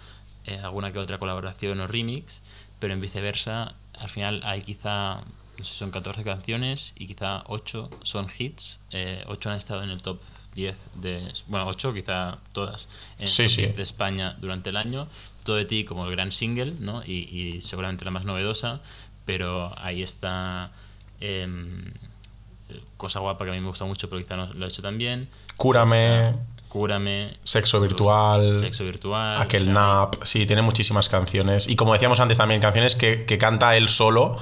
eh, 0.46 0.58
alguna 0.62 0.92
que 0.92 0.98
otra 0.98 1.18
colaboración 1.18 1.80
o 1.80 1.86
remix 1.86 2.42
pero 2.78 2.92
en 2.92 3.00
viceversa, 3.00 3.74
al 3.98 4.08
final 4.08 4.42
hay 4.44 4.62
quizá, 4.62 5.16
no 5.58 5.64
sé, 5.64 5.72
son 5.72 5.90
14 5.90 6.24
canciones 6.24 6.92
y 6.96 7.06
quizá 7.06 7.42
8 7.46 7.90
son 8.02 8.28
hits, 8.36 8.80
eh, 8.90 9.24
8 9.26 9.50
han 9.50 9.58
estado 9.58 9.82
en 9.82 9.90
el 9.90 10.02
top 10.02 10.20
10 10.54 10.76
de, 10.94 11.32
bueno, 11.48 11.66
8 11.68 11.94
quizá 11.94 12.38
todas, 12.52 12.88
en 13.18 13.26
top 13.26 13.56
10 13.56 13.76
de 13.76 13.82
España 13.82 14.36
durante 14.40 14.70
el 14.70 14.76
año, 14.76 15.08
todo 15.44 15.56
de 15.56 15.64
ti 15.64 15.84
como 15.84 16.04
el 16.04 16.10
gran 16.10 16.32
single, 16.32 16.74
¿no? 16.78 17.02
Y, 17.04 17.28
y 17.30 17.62
seguramente 17.62 18.04
la 18.04 18.10
más 18.10 18.24
novedosa, 18.24 18.80
pero 19.24 19.72
ahí 19.78 20.02
está... 20.02 20.70
Eh, 21.20 21.46
cosa 22.96 23.20
guapa 23.20 23.44
que 23.44 23.52
a 23.52 23.54
mí 23.54 23.60
me 23.60 23.68
gusta 23.68 23.84
mucho, 23.84 24.08
pero 24.08 24.20
quizá 24.20 24.36
no 24.36 24.52
lo 24.52 24.64
he 24.64 24.68
hecho 24.68 24.82
también. 24.82 25.28
Cúrame. 25.56 26.34
Cúrame. 26.76 27.38
Sexo 27.42 27.80
virtual. 27.80 28.54
Sexo 28.54 28.84
virtual. 28.84 29.40
Aquel 29.40 29.72
nap. 29.72 30.16
Sí, 30.24 30.44
tiene 30.44 30.60
muchísimas 30.60 31.08
canciones. 31.08 31.68
Y 31.68 31.74
como 31.74 31.94
decíamos 31.94 32.20
antes 32.20 32.36
también, 32.36 32.60
canciones 32.60 32.96
que, 32.96 33.24
que, 33.24 33.38
canta 33.38 33.76
él 33.78 33.88
solo 33.88 34.36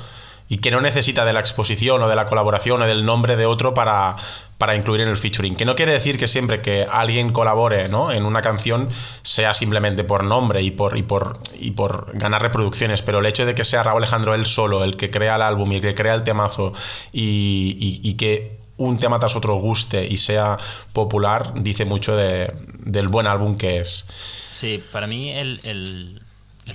y 0.48 0.58
que 0.58 0.72
no 0.72 0.80
necesita 0.80 1.24
de 1.24 1.32
la 1.32 1.38
exposición 1.38 2.02
o 2.02 2.08
de 2.08 2.16
la 2.16 2.26
colaboración 2.26 2.82
o 2.82 2.86
del 2.86 3.04
nombre 3.04 3.36
de 3.36 3.46
otro 3.46 3.72
para, 3.72 4.16
para 4.58 4.74
incluir 4.74 5.02
en 5.02 5.10
el 5.10 5.16
featuring. 5.16 5.54
Que 5.54 5.64
no 5.64 5.76
quiere 5.76 5.92
decir 5.92 6.18
que 6.18 6.26
siempre 6.26 6.60
que 6.60 6.84
alguien 6.90 7.32
colabore 7.32 7.88
¿no? 7.88 8.10
en 8.10 8.24
una 8.24 8.42
canción 8.42 8.88
sea 9.22 9.54
simplemente 9.54 10.02
por 10.02 10.24
nombre 10.24 10.60
y 10.60 10.72
por, 10.72 10.98
y, 10.98 11.04
por, 11.04 11.38
y 11.60 11.70
por 11.70 12.10
ganar 12.14 12.42
reproducciones, 12.42 13.02
pero 13.02 13.20
el 13.20 13.26
hecho 13.26 13.46
de 13.46 13.54
que 13.54 13.62
sea 13.62 13.84
Raúl 13.84 14.02
Alejandro 14.02 14.34
él 14.34 14.44
solo 14.44 14.82
el 14.82 14.96
que 14.96 15.08
crea 15.08 15.36
el 15.36 15.42
álbum 15.42 15.70
y 15.70 15.76
el 15.76 15.82
que 15.82 15.94
crea 15.94 16.14
el 16.14 16.24
temazo 16.24 16.72
y, 17.12 18.00
y, 18.02 18.08
y 18.08 18.14
que 18.14 18.63
un 18.76 18.98
tema 18.98 19.18
tras 19.18 19.36
otro 19.36 19.56
guste 19.56 20.06
y 20.06 20.16
sea 20.16 20.56
popular, 20.92 21.54
dice 21.54 21.84
mucho 21.84 22.16
de, 22.16 22.52
del 22.78 23.08
buen 23.08 23.26
álbum 23.26 23.56
que 23.56 23.80
es. 23.80 24.04
Sí, 24.50 24.82
para 24.92 25.06
mí 25.06 25.30
el, 25.30 25.60
el, 25.62 26.20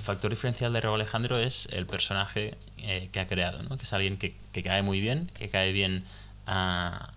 factor 0.01 0.32
diferencial 0.32 0.72
de 0.72 0.82
Raúl 0.82 1.01
Alejandro 1.01 1.38
es 1.39 1.68
el 1.72 1.86
personaje 1.86 2.56
eh, 2.77 3.10
que 3.12 3.20
ha 3.20 3.27
creado, 3.27 3.63
¿no? 3.63 3.77
que 3.77 3.84
es 3.84 3.94
alguien 3.94 4.18
que, 4.18 4.36
que, 4.51 4.63
cae 4.63 4.82
muy 4.82 5.01
bien, 5.01 5.29
que 5.38 5.50
cae 5.50 5.72
bien 5.72 6.06
a, 6.48 7.12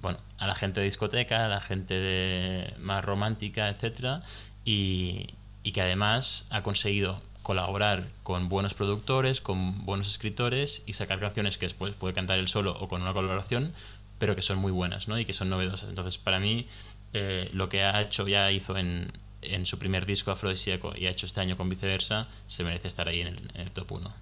bueno, 0.00 0.18
a 0.38 0.46
la 0.46 0.54
gente 0.54 0.80
de 0.80 0.86
discoteca, 0.86 1.44
a 1.44 1.48
la 1.48 1.60
gente 1.60 1.94
de, 1.94 2.74
más 2.78 3.04
romántica, 3.04 3.68
etc. 3.68 4.22
Y, 4.64 5.34
y 5.62 5.72
que 5.72 5.82
además 5.82 6.46
ha 6.50 6.62
conseguido 6.62 7.20
colaborar 7.42 8.08
con 8.22 8.48
buenos 8.48 8.74
productores, 8.74 9.40
con 9.40 9.84
buenos 9.84 10.08
escritores 10.08 10.82
y 10.86 10.94
sacar 10.94 11.20
canciones 11.20 11.58
que 11.58 11.66
después 11.66 11.94
puede 11.94 12.14
cantar 12.14 12.38
él 12.38 12.48
solo 12.48 12.76
o 12.78 12.88
con 12.88 13.02
una 13.02 13.12
colaboración, 13.12 13.72
pero 14.18 14.36
que 14.36 14.42
son 14.42 14.58
muy 14.58 14.72
buenas 14.72 15.08
¿no? 15.08 15.18
y 15.18 15.24
que 15.24 15.32
son 15.32 15.50
novedosas. 15.50 15.88
Entonces, 15.88 16.18
para 16.18 16.38
mí, 16.38 16.66
eh, 17.12 17.48
lo 17.52 17.68
que 17.68 17.82
ha 17.82 18.00
hecho, 18.00 18.26
ya 18.28 18.50
hizo 18.50 18.76
en, 18.76 19.10
en 19.42 19.66
su 19.66 19.78
primer 19.78 20.06
disco 20.06 20.30
Afrodisíaco 20.30 20.92
y 20.96 21.06
ha 21.06 21.10
hecho 21.10 21.26
este 21.26 21.40
año 21.40 21.56
con 21.56 21.68
viceversa, 21.68 22.28
se 22.46 22.64
merece 22.64 22.88
estar 22.88 23.08
ahí 23.08 23.20
en 23.20 23.50
el, 23.54 23.70
top 23.72 23.92
1. 23.92 24.12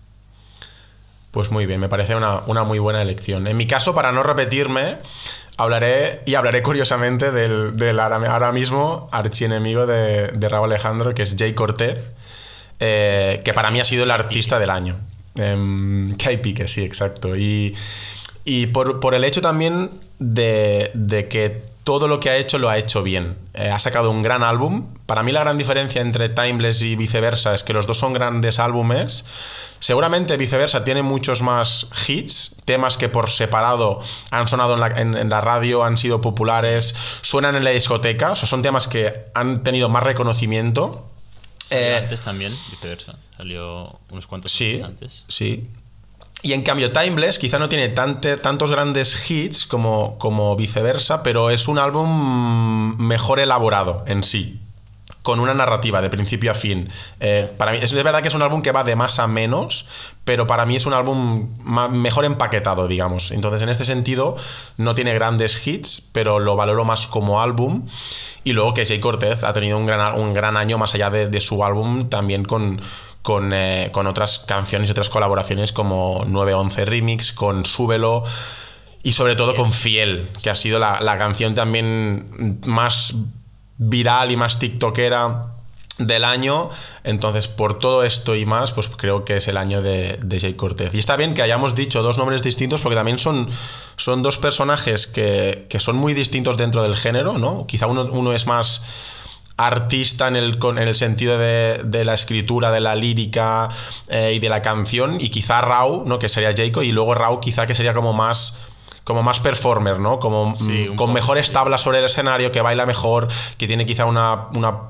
Pues 1.31 1.51
muy 1.51 1.67
bien, 1.67 1.79
me 1.79 1.89
parece 1.89 2.17
una, 2.17 2.41
una, 2.47 2.65
muy 2.65 2.79
buena 2.79 3.03
elección. 3.03 3.47
En 3.47 3.57
mi 3.57 3.67
caso, 3.67 3.95
para 3.95 4.11
no 4.11 4.23
repetirme, 4.25 4.97
hablaré 5.57 6.23
y 6.27 6.35
hablaré 6.35 6.63
curiosamente 6.63 7.31
del, 7.31 7.77
del 7.77 8.01
ahora, 8.01 8.51
mismo 8.51 9.09
archienemigo 9.13 9.87
de, 9.87 10.29
de 10.29 10.49
Raúl 10.49 10.73
Alejandro, 10.73 11.15
que 11.15 11.23
es 11.23 11.37
Jay 11.39 11.55
Cortez, 11.55 12.13
eh, 12.81 13.43
que 13.45 13.53
para 13.53 13.71
mí 13.71 13.81
ha 13.81 13.85
sido 13.85 14.05
el 14.05 14.11
artista 14.11 14.59
del 14.59 14.71
año. 14.71 14.97
Eh, 15.37 16.15
que 16.19 16.29
hay 16.29 16.37
pique, 16.39 16.67
sí, 16.69 16.83
exacto. 16.83 17.37
Y, 17.37 17.75
y 18.45 18.67
por, 18.67 19.01
por, 19.01 19.15
el 19.15 19.25
hecho 19.25 19.41
también 19.41 19.91
de, 20.19 20.91
de, 20.95 21.29
que 21.29 21.63
todo 21.85 22.09
lo 22.09 22.19
que 22.21 22.31
ha 22.31 22.37
hecho 22.37 22.59
lo 22.59 22.69
ha 22.69 22.79
hecho 22.79 23.03
bien. 23.03 23.37
Eh, 23.55 23.71
ha 23.71 23.79
sacado 23.79 24.11
un 24.11 24.23
gran 24.23 24.43
álbum. 24.43 24.95
Para 25.07 25.23
mí 25.23 25.33
la 25.33 25.41
gran 25.41 25.59
diferencia 25.59 26.01
entre 26.01 26.29
Timeless 26.29 26.83
y 26.83 26.97
viceversa 26.97 27.55
es 27.55 27.63
que 27.63 27.73
los 27.73 27.87
dos 27.87 27.99
son 27.99 28.13
grandes 28.13 28.59
álbumes 28.59 29.25
Seguramente 29.81 30.37
viceversa 30.37 30.85
tiene 30.85 31.03
muchos 31.03 31.41
más 31.41 31.89
hits, 32.07 32.55
temas 32.67 32.99
que 32.99 33.09
por 33.09 33.31
separado 33.31 34.01
han 34.31 34.47
sonado 34.47 34.75
en 34.75 35.31
la, 35.31 35.41
radio, 35.41 35.85
han 35.85 35.97
sido 35.97 36.21
populares, 36.21 36.95
suenan 37.23 37.57
en 37.57 37.65
la 37.65 37.71
discoteca, 37.71 38.33
o 38.33 38.37
sea, 38.37 38.47
son 38.47 38.61
temas 38.61 38.87
que 38.87 39.29
han 39.35 39.63
tenido 39.63 39.89
más 39.89 40.03
reconocimiento. 40.03 41.10
Eh, 41.71 41.97
antes 41.97 42.23
también, 42.23 42.57
viceversa. 42.71 43.19
Salió 43.37 43.99
unos 44.11 44.27
cuantos 44.27 44.53
sí, 44.53 44.81
antes. 44.83 45.25
Sí. 45.29 45.69
Y 46.43 46.55
en 46.55 46.63
cambio, 46.63 46.91
Timeless 46.93 47.39
quizá 47.39 47.59
no 47.59 47.69
tiene 47.69 47.89
tantos 47.89 48.71
grandes 48.71 49.31
hits 49.31 49.67
como, 49.67 50.17
como 50.19 50.57
viceversa, 50.57 51.23
pero 51.23 51.51
es 51.51 51.69
un 51.69 51.79
álbum 51.79 52.97
mejor 52.97 53.41
elaborado 53.41 54.05
en 54.07 54.25
sí 54.25 54.61
con 55.23 55.41
una 55.41 55.55
narrativa 55.55 56.01
de 56.01 56.09
principio 56.09 56.51
a 56.51 56.55
fin. 56.55 56.89
Eh, 57.21 57.51
para 57.59 57.73
mí, 57.73 57.79
es 57.81 57.93
verdad 57.93 58.23
que 58.23 58.29
es 58.29 58.35
un 58.35 58.43
álbum 58.43 58.63
que 58.63 58.73
va 58.73 58.85
de 58.85 58.97
más 58.97 59.19
a 59.19 59.27
menos, 59.27 59.87
pero 60.25 60.47
para 60.47 60.65
mí 60.65 60.77
es 60.77 60.87
un 60.87 60.95
álbum 60.95 61.49
mejor 61.91 62.25
empaquetado, 62.25 62.89
digamos. 62.89 63.31
Entonces, 63.31 63.63
en 63.63 63.69
este 63.69 63.85
sentido, 63.85 64.37
no 64.79 64.95
tiene 64.95 65.13
grandes 65.15 65.67
hits, 65.67 66.09
pero 66.13 66.39
lo 66.39 66.57
valoro 66.57 66.85
más 66.85 67.07
como 67.07 67.43
álbum. 67.43 67.87
Y 68.45 68.53
luego 68.53 68.73
que 68.73 68.87
Jay 68.87 69.01
Cortez 69.01 69.45
ha 69.45 69.53
tenido 69.53 69.77
un 69.77 69.87
gran, 69.87 70.19
un 70.19 70.33
gran 70.33 70.57
año 70.57 70.79
más 70.79 70.95
allá 70.95 71.11
de, 71.11 71.41
su 71.41 71.63
álbum, 71.63 72.09
también 72.09 72.45
con, 72.45 72.81
con, 73.21 73.53
eh, 73.53 73.91
con, 73.93 74.07
otras 74.07 74.39
canciones 74.39 74.89
y 74.89 74.93
otras 74.93 75.11
colaboraciones 75.11 75.73
como 75.73 76.25
911 76.27 76.85
Remix, 76.87 77.33
con 77.33 77.65
Súbelo. 77.67 78.25
Y 79.03 79.13
sobre 79.13 79.35
todo 79.35 79.55
con 79.55 79.73
Fiel, 79.73 80.29
que 80.43 80.51
ha 80.51 80.55
sido 80.55 80.79
la, 80.79 81.01
la 81.01 81.17
canción 81.17 81.55
también 81.55 82.61
más 82.67 83.15
viral 83.81 84.31
y 84.31 84.37
más 84.37 84.59
tiktokera 84.59 85.47
del 85.99 86.25
año. 86.25 86.71
Entonces, 87.03 87.49
por 87.49 87.79
todo 87.79 88.05
esto 88.05 88.37
y 88.37 88.47
más, 88.47 88.73
pues 88.73 88.89
creo 88.89 89.25
que 89.25 89.39
es 89.39 89.49
el 89.49 89.57
año 89.57 89.83
de, 89.83 90.19
de 90.23 90.39
Jay 90.39 90.55
Cortez. 90.55 90.95
Y 90.95 90.99
está 90.99 91.17
bien 91.17 91.35
que 91.35 91.43
hayamos 91.43 91.75
dicho 91.75 92.03
dos 92.03 92.19
nombres 92.19 92.43
distintos 92.43 92.81
porque 92.83 92.97
también 92.97 93.19
son, 93.19 93.49
son 93.97 94.23
dos 94.23 94.39
personajes 94.39 95.07
que, 95.07 95.67
son 95.79 95.97
muy 95.97 96.15
distintos 96.15 96.57
dentro 96.57 96.83
del 96.83 96.97
género, 96.97 97.39
¿no? 97.39 97.67
Quizá 97.67 97.87
uno, 97.87 98.05
uno 98.13 98.33
es 98.33 98.47
más 98.47 98.83
artista 99.57 100.29
en 100.29 100.37
el, 100.37 100.59
en 100.63 100.79
el 100.79 100.97
sentido 100.97 101.37
de, 101.37 101.81
de, 101.85 102.05
la 102.05 102.15
escritura, 102.15 102.71
de 102.71 102.81
la 102.81 102.95
lírica 102.95 103.69
eh, 104.09 104.33
y 104.35 104.39
de 104.39 104.49
la 104.49 104.63
canción, 104.63 105.21
y 105.21 105.29
quizá 105.29 105.61
Rau, 105.61 106.05
¿no? 106.07 106.19
que 106.19 106.31
sería 106.31 106.55
Jacob, 106.57 106.83
y 106.83 106.93
luego 106.93 107.15
Rau 107.15 107.41
quizá 107.41 107.67
que 107.67 107.75
sería 107.75 107.93
como 107.93 108.15
más 108.15 108.59
como 109.05 109.23
más 109.23 109.41
performer, 109.41 109.99
¿no? 109.99 110.19
Como 110.19 110.51
mm, 110.51 110.95
con 110.97 111.13
mejores 111.13 111.53
tablas 111.53 111.81
sobre 111.81 111.99
el 111.99 112.05
escenario, 112.05 112.53
que 112.53 112.61
baila 112.61 112.87
mejor, 112.87 113.29
que 113.57 113.67
tiene 113.67 113.87
quizá 113.87 114.05
una, 114.05 114.49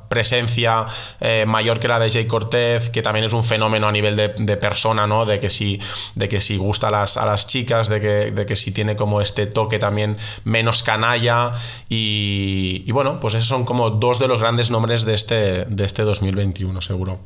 presencia 0.08 0.86
eh, 1.20 1.44
mayor 1.46 1.78
que 1.78 1.86
la 1.86 2.00
de 2.00 2.10
Jay 2.10 2.26
Cortez, 2.26 2.90
que 2.90 3.00
también 3.00 3.24
es 3.24 3.32
un 3.32 3.44
fenómeno 3.44 3.86
a 3.86 3.92
nivel 3.92 4.16
de, 4.16 4.56
persona, 4.56 5.06
¿no? 5.06 5.24
De 5.24 5.38
que 5.38 5.48
si, 5.48 5.80
de 6.16 6.28
que 6.28 6.40
si 6.40 6.56
gusta 6.56 6.88
a 6.88 6.90
las, 6.90 7.16
a 7.16 7.24
las 7.24 7.46
chicas, 7.46 7.88
de 7.88 8.00
que, 8.00 8.30
de 8.32 8.46
que 8.46 8.56
si 8.56 8.72
tiene 8.72 8.96
como 8.96 9.20
este 9.20 9.46
toque 9.46 9.78
también 9.78 10.16
menos 10.44 10.82
canalla. 10.82 11.52
Y, 11.88 12.82
y 12.86 12.92
bueno, 12.92 13.20
pues 13.20 13.34
esos 13.34 13.48
son 13.48 13.64
como 13.64 13.90
dos 13.90 14.18
de 14.18 14.28
los 14.28 14.40
grandes 14.40 14.70
nombres 14.70 15.04
de 15.04 15.14
este, 15.14 15.64
de 15.64 15.84
este 15.84 16.02
2021, 16.02 16.80
seguro. 16.80 17.20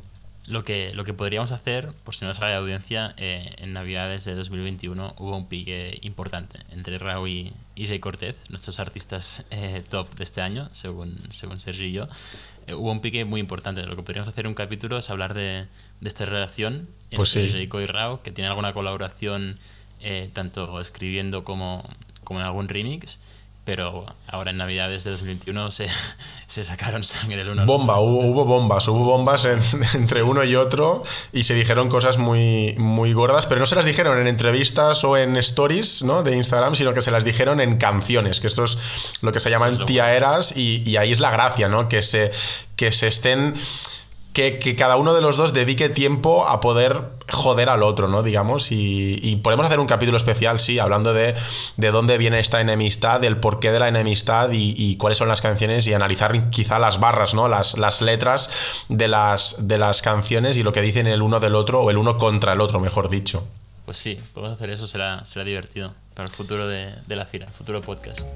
Lo 0.47 0.63
que, 0.63 0.93
lo 0.95 1.05
que 1.05 1.15
podríamos 1.15 1.53
hacer, 1.53 1.93
por 2.05 2.15
si 2.15 2.27
no 2.27 2.35
sale 2.35 2.53
la 2.53 2.59
audiencia, 2.59 3.15
eh, 3.17 3.55
en 3.57 3.73
Navidades 3.73 4.27
de 4.27 4.35
2021 4.35 5.15
hubo 5.19 5.37
un 5.37 5.49
pique 5.49 5.99
importante 6.03 6.61
entre 6.71 6.99
Raúl 6.99 7.31
y, 7.31 7.53
y 7.75 7.87
Jay 7.87 7.99
Cortez, 7.99 8.37
nuestros 8.51 8.79
artistas 8.79 9.47
eh, 9.51 9.83
top 9.89 10.15
de 10.15 10.25
este 10.25 10.43
año, 10.43 10.69
según, 10.73 11.19
según 11.31 11.61
Sergio 11.61 11.87
y 11.87 11.93
yo. 11.93 12.07
Eh, 12.67 12.75
hubo 12.75 12.93
un 12.93 13.01
pique 13.01 13.25
muy 13.25 13.41
importante. 13.41 13.83
Lo 13.87 13.97
que 13.97 14.03
podríamos 14.03 14.29
hacer 14.29 14.45
en 14.45 14.51
un 14.51 14.55
capítulo 14.55 14.99
es 14.99 15.09
hablar 15.09 15.33
de, 15.33 15.67
de 16.01 16.09
esta 16.09 16.27
relación 16.27 16.91
pues 17.15 17.35
entre 17.37 17.67
sí. 17.67 17.69
y 17.73 17.87
Raúl, 17.87 18.21
que 18.21 18.31
tiene 18.31 18.49
alguna 18.49 18.73
colaboración 18.75 19.59
tanto 20.35 20.79
escribiendo 20.83 21.45
como, 21.45 21.89
como 22.23 22.41
en 22.41 22.45
algún 22.45 22.69
remix 22.69 23.19
pero 23.65 24.05
ahora 24.27 24.51
en 24.51 24.59
Navidades 24.59 25.05
de 25.05 25.13
2021 25.13 25.71
se, 25.71 25.89
se 26.47 26.65
sacaron 26.65 27.03
sangre 27.03 27.41
el 27.41 27.49
uno. 27.49 27.65
Bomba, 27.65 27.99
hubo, 27.99 28.21
hubo, 28.21 28.45
bombas, 28.45 28.87
hubo 28.89 29.05
bombas 29.05 29.45
entre 29.95 30.23
uno 30.23 30.45
y 30.45 30.55
otro 30.55 31.03
y 31.33 31.45
se 31.45 31.55
dijeron 31.55 31.89
cosas 31.89 32.19
muy, 32.19 32.75
muy 32.79 33.13
gordas, 33.13 33.47
pero 33.47 33.61
no 33.61 33.67
se 33.67 33.75
las 33.75 33.85
dijeron 33.85 34.19
en 34.21 34.27
entrevistas 34.27 35.03
o 35.05 35.17
en 35.17 35.37
stories 35.37 36.03
¿no? 36.03 36.23
de 36.23 36.37
Instagram, 36.37 36.75
sino 36.75 36.93
que 36.93 37.01
se 37.01 37.11
las 37.11 37.25
dijeron 37.25 37.61
en 37.61 37.79
canciones, 37.79 38.41
que 38.41 38.49
esto 38.49 38.65
es 38.65 38.79
lo 39.23 39.33
que 39.33 39.41
se 39.41 39.51
llaman 39.51 39.87
tiaeras 39.87 40.57
y, 40.57 40.83
y 40.89 40.97
ahí 40.97 41.13
es 41.13 41.21
la 41.21 41.31
gracia, 41.31 41.69
¿no? 41.69 41.89
que, 41.89 42.03
se, 42.03 42.33
que 42.77 42.93
se 42.93 43.07
estén 43.07 43.55
que, 44.35 44.75
cada 44.77 44.97
uno 44.97 45.15
de 45.15 45.21
los 45.21 45.37
dos 45.37 45.55
dedique 45.55 45.89
tiempo 45.89 46.47
a 46.47 46.61
poder 46.61 47.03
joder 47.31 47.69
al 47.69 47.85
otro, 47.85 48.09
¿no? 48.09 48.25
Digamos, 48.25 48.73
y, 48.73 49.41
podemos 49.43 49.65
hacer 49.65 49.79
un 49.79 49.87
capítulo 49.87 50.17
especial, 50.17 50.59
sí, 50.59 50.81
hablando 50.81 51.15
de, 51.15 51.35
de, 51.77 51.91
dónde 51.93 52.19
viene 52.19 52.41
esta 52.41 52.61
enemistad, 52.61 53.21
del 53.21 53.39
porqué 53.39 53.71
de 53.71 53.79
la 53.79 53.89
enemistad 53.89 54.51
y, 54.53 54.97
cuáles 54.97 55.19
son 55.19 55.29
las 55.29 55.41
canciones 55.41 55.87
y 55.87 55.95
analizar 55.95 56.51
quizá 56.51 56.79
las 56.81 56.99
barras, 56.99 57.35
¿no? 57.35 57.47
Las, 57.49 57.79
las 57.79 58.03
letras 58.03 58.51
de 58.89 59.07
las, 59.07 59.69
de 59.69 59.79
las 59.79 60.03
canciones 60.03 60.57
y 60.57 60.65
lo 60.65 60.73
que 60.73 60.83
dicen 60.83 61.07
el 61.07 61.23
uno 61.23 61.39
del 61.39 61.55
otro 61.55 61.83
o 61.83 61.91
el 61.91 61.97
uno 61.97 62.19
contra 62.19 62.55
el 62.55 62.61
otro, 62.61 62.81
mejor 62.81 63.09
dicho. 63.09 63.45
Pues 63.85 63.99
sí, 63.99 64.19
podemos 64.33 64.57
hacer 64.57 64.71
eso, 64.71 64.89
será, 64.89 65.25
será 65.27 65.45
divertido 65.45 65.95
para 66.15 66.27
el 66.27 66.35
futuro 66.35 66.67
de, 66.67 66.93
de 67.07 67.17
la 67.17 67.25
FIRA, 67.25 67.47
futuro 67.47 67.81
podcast. 67.83 68.29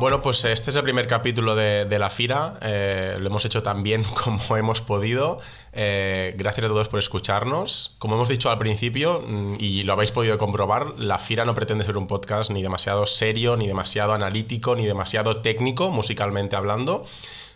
Bueno, 0.00 0.22
pues 0.22 0.42
este 0.46 0.70
es 0.70 0.76
el 0.76 0.82
primer 0.82 1.06
capítulo 1.06 1.54
de, 1.54 1.98
la 1.98 2.08
FIRA. 2.08 2.54
Eh, 2.62 3.18
lo 3.20 3.26
hemos 3.26 3.44
hecho 3.44 3.62
tan 3.62 3.82
bien 3.82 4.02
como 4.24 4.56
hemos 4.56 4.80
podido. 4.80 5.40
Eh, 5.74 6.34
gracias 6.38 6.64
a 6.64 6.68
todos 6.68 6.88
por 6.88 7.00
escucharnos. 7.00 7.96
Como 7.98 8.14
hemos 8.14 8.30
dicho 8.30 8.50
al 8.50 8.56
principio, 8.56 9.20
mm, 9.20 9.56
y 9.58 9.82
lo 9.82 9.92
habéis 9.92 10.10
podido 10.10 10.38
comprobar, 10.38 10.98
la 10.98 11.18
FIRA 11.18 11.44
no 11.44 11.54
pretende 11.54 11.84
ser 11.84 11.98
un 11.98 12.06
podcast 12.06 12.50
ni 12.50 12.62
demasiado 12.62 13.04
serio, 13.04 13.58
ni 13.58 13.66
demasiado 13.66 14.14
analítico, 14.14 14.74
ni 14.74 14.86
demasiado 14.86 15.42
técnico, 15.42 15.90
musicalmente 15.90 16.56
hablando, 16.56 17.04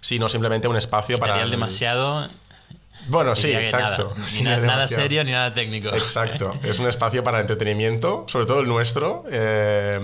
sino 0.02 0.28
simplemente 0.28 0.68
un 0.68 0.76
espacio 0.76 1.18
para... 1.18 1.40
El 1.40 1.50
demasiado 1.50 2.26
bueno, 3.08 3.36
sí, 3.36 3.52
exacto. 3.52 4.14
Nada, 4.42 4.88
serio 4.88 5.24
ni 5.24 5.32
nada 5.32 5.52
técnico. 5.52 5.88
Exacto. 5.88 6.54
es 6.62 6.78
un 6.78 6.88
espacio 6.88 7.22
para 7.22 7.40
entretenimiento, 7.40 8.24
sobre 8.28 8.46
todo 8.46 8.60
el 8.60 8.68
nuestro. 8.68 9.24
Eh, 9.30 9.98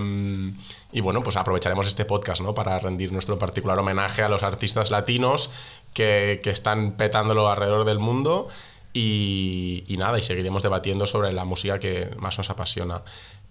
y 0.91 1.01
bueno, 1.01 1.23
pues 1.23 1.37
aprovecharemos 1.37 1.87
este 1.87 2.05
podcast 2.05 2.41
¿no? 2.41 2.53
para 2.53 2.77
rendir 2.79 3.11
nuestro 3.11 3.39
particular 3.39 3.79
homenaje 3.79 4.23
a 4.23 4.29
los 4.29 4.43
artistas 4.43 4.91
latinos 4.91 5.49
que, 5.93 6.41
están 6.45 6.93
petándolo 6.93 7.49
alrededor 7.49 7.85
del 7.85 7.99
mundo. 7.99 8.49
Y, 8.93 9.85
nada, 9.97 10.19
y 10.19 10.23
seguiremos 10.23 10.63
debatiendo 10.63 11.07
sobre 11.07 11.31
la 11.31 11.45
música 11.45 11.79
que 11.79 12.09
más 12.17 12.37
nos 12.37 12.49
apasiona. 12.49 13.03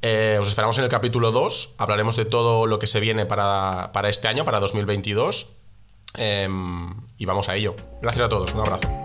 Eh, 0.03 0.39
os 0.41 0.49
esperamos 0.49 0.77
en 0.77 0.85
el 0.85 0.91
capítulo 0.91 1.33
2. 1.33 1.77
Hablaremos 1.79 2.17
de 2.17 2.27
todo 2.27 2.67
lo 2.67 2.79
que 2.79 2.87
se 2.87 3.01
viene 3.01 3.25
para, 3.25 3.91
este 4.11 4.29
año, 4.29 4.45
para 4.45 4.61
2022. 4.61 5.49
Em, 6.19 6.95
y 7.17 7.25
vamos 7.25 7.49
a 7.49 7.57
ello. 7.57 7.75
Gracias 8.03 8.27
a 8.27 8.29
todos. 8.29 8.53
Un 8.53 8.61
abrazo. 8.61 9.00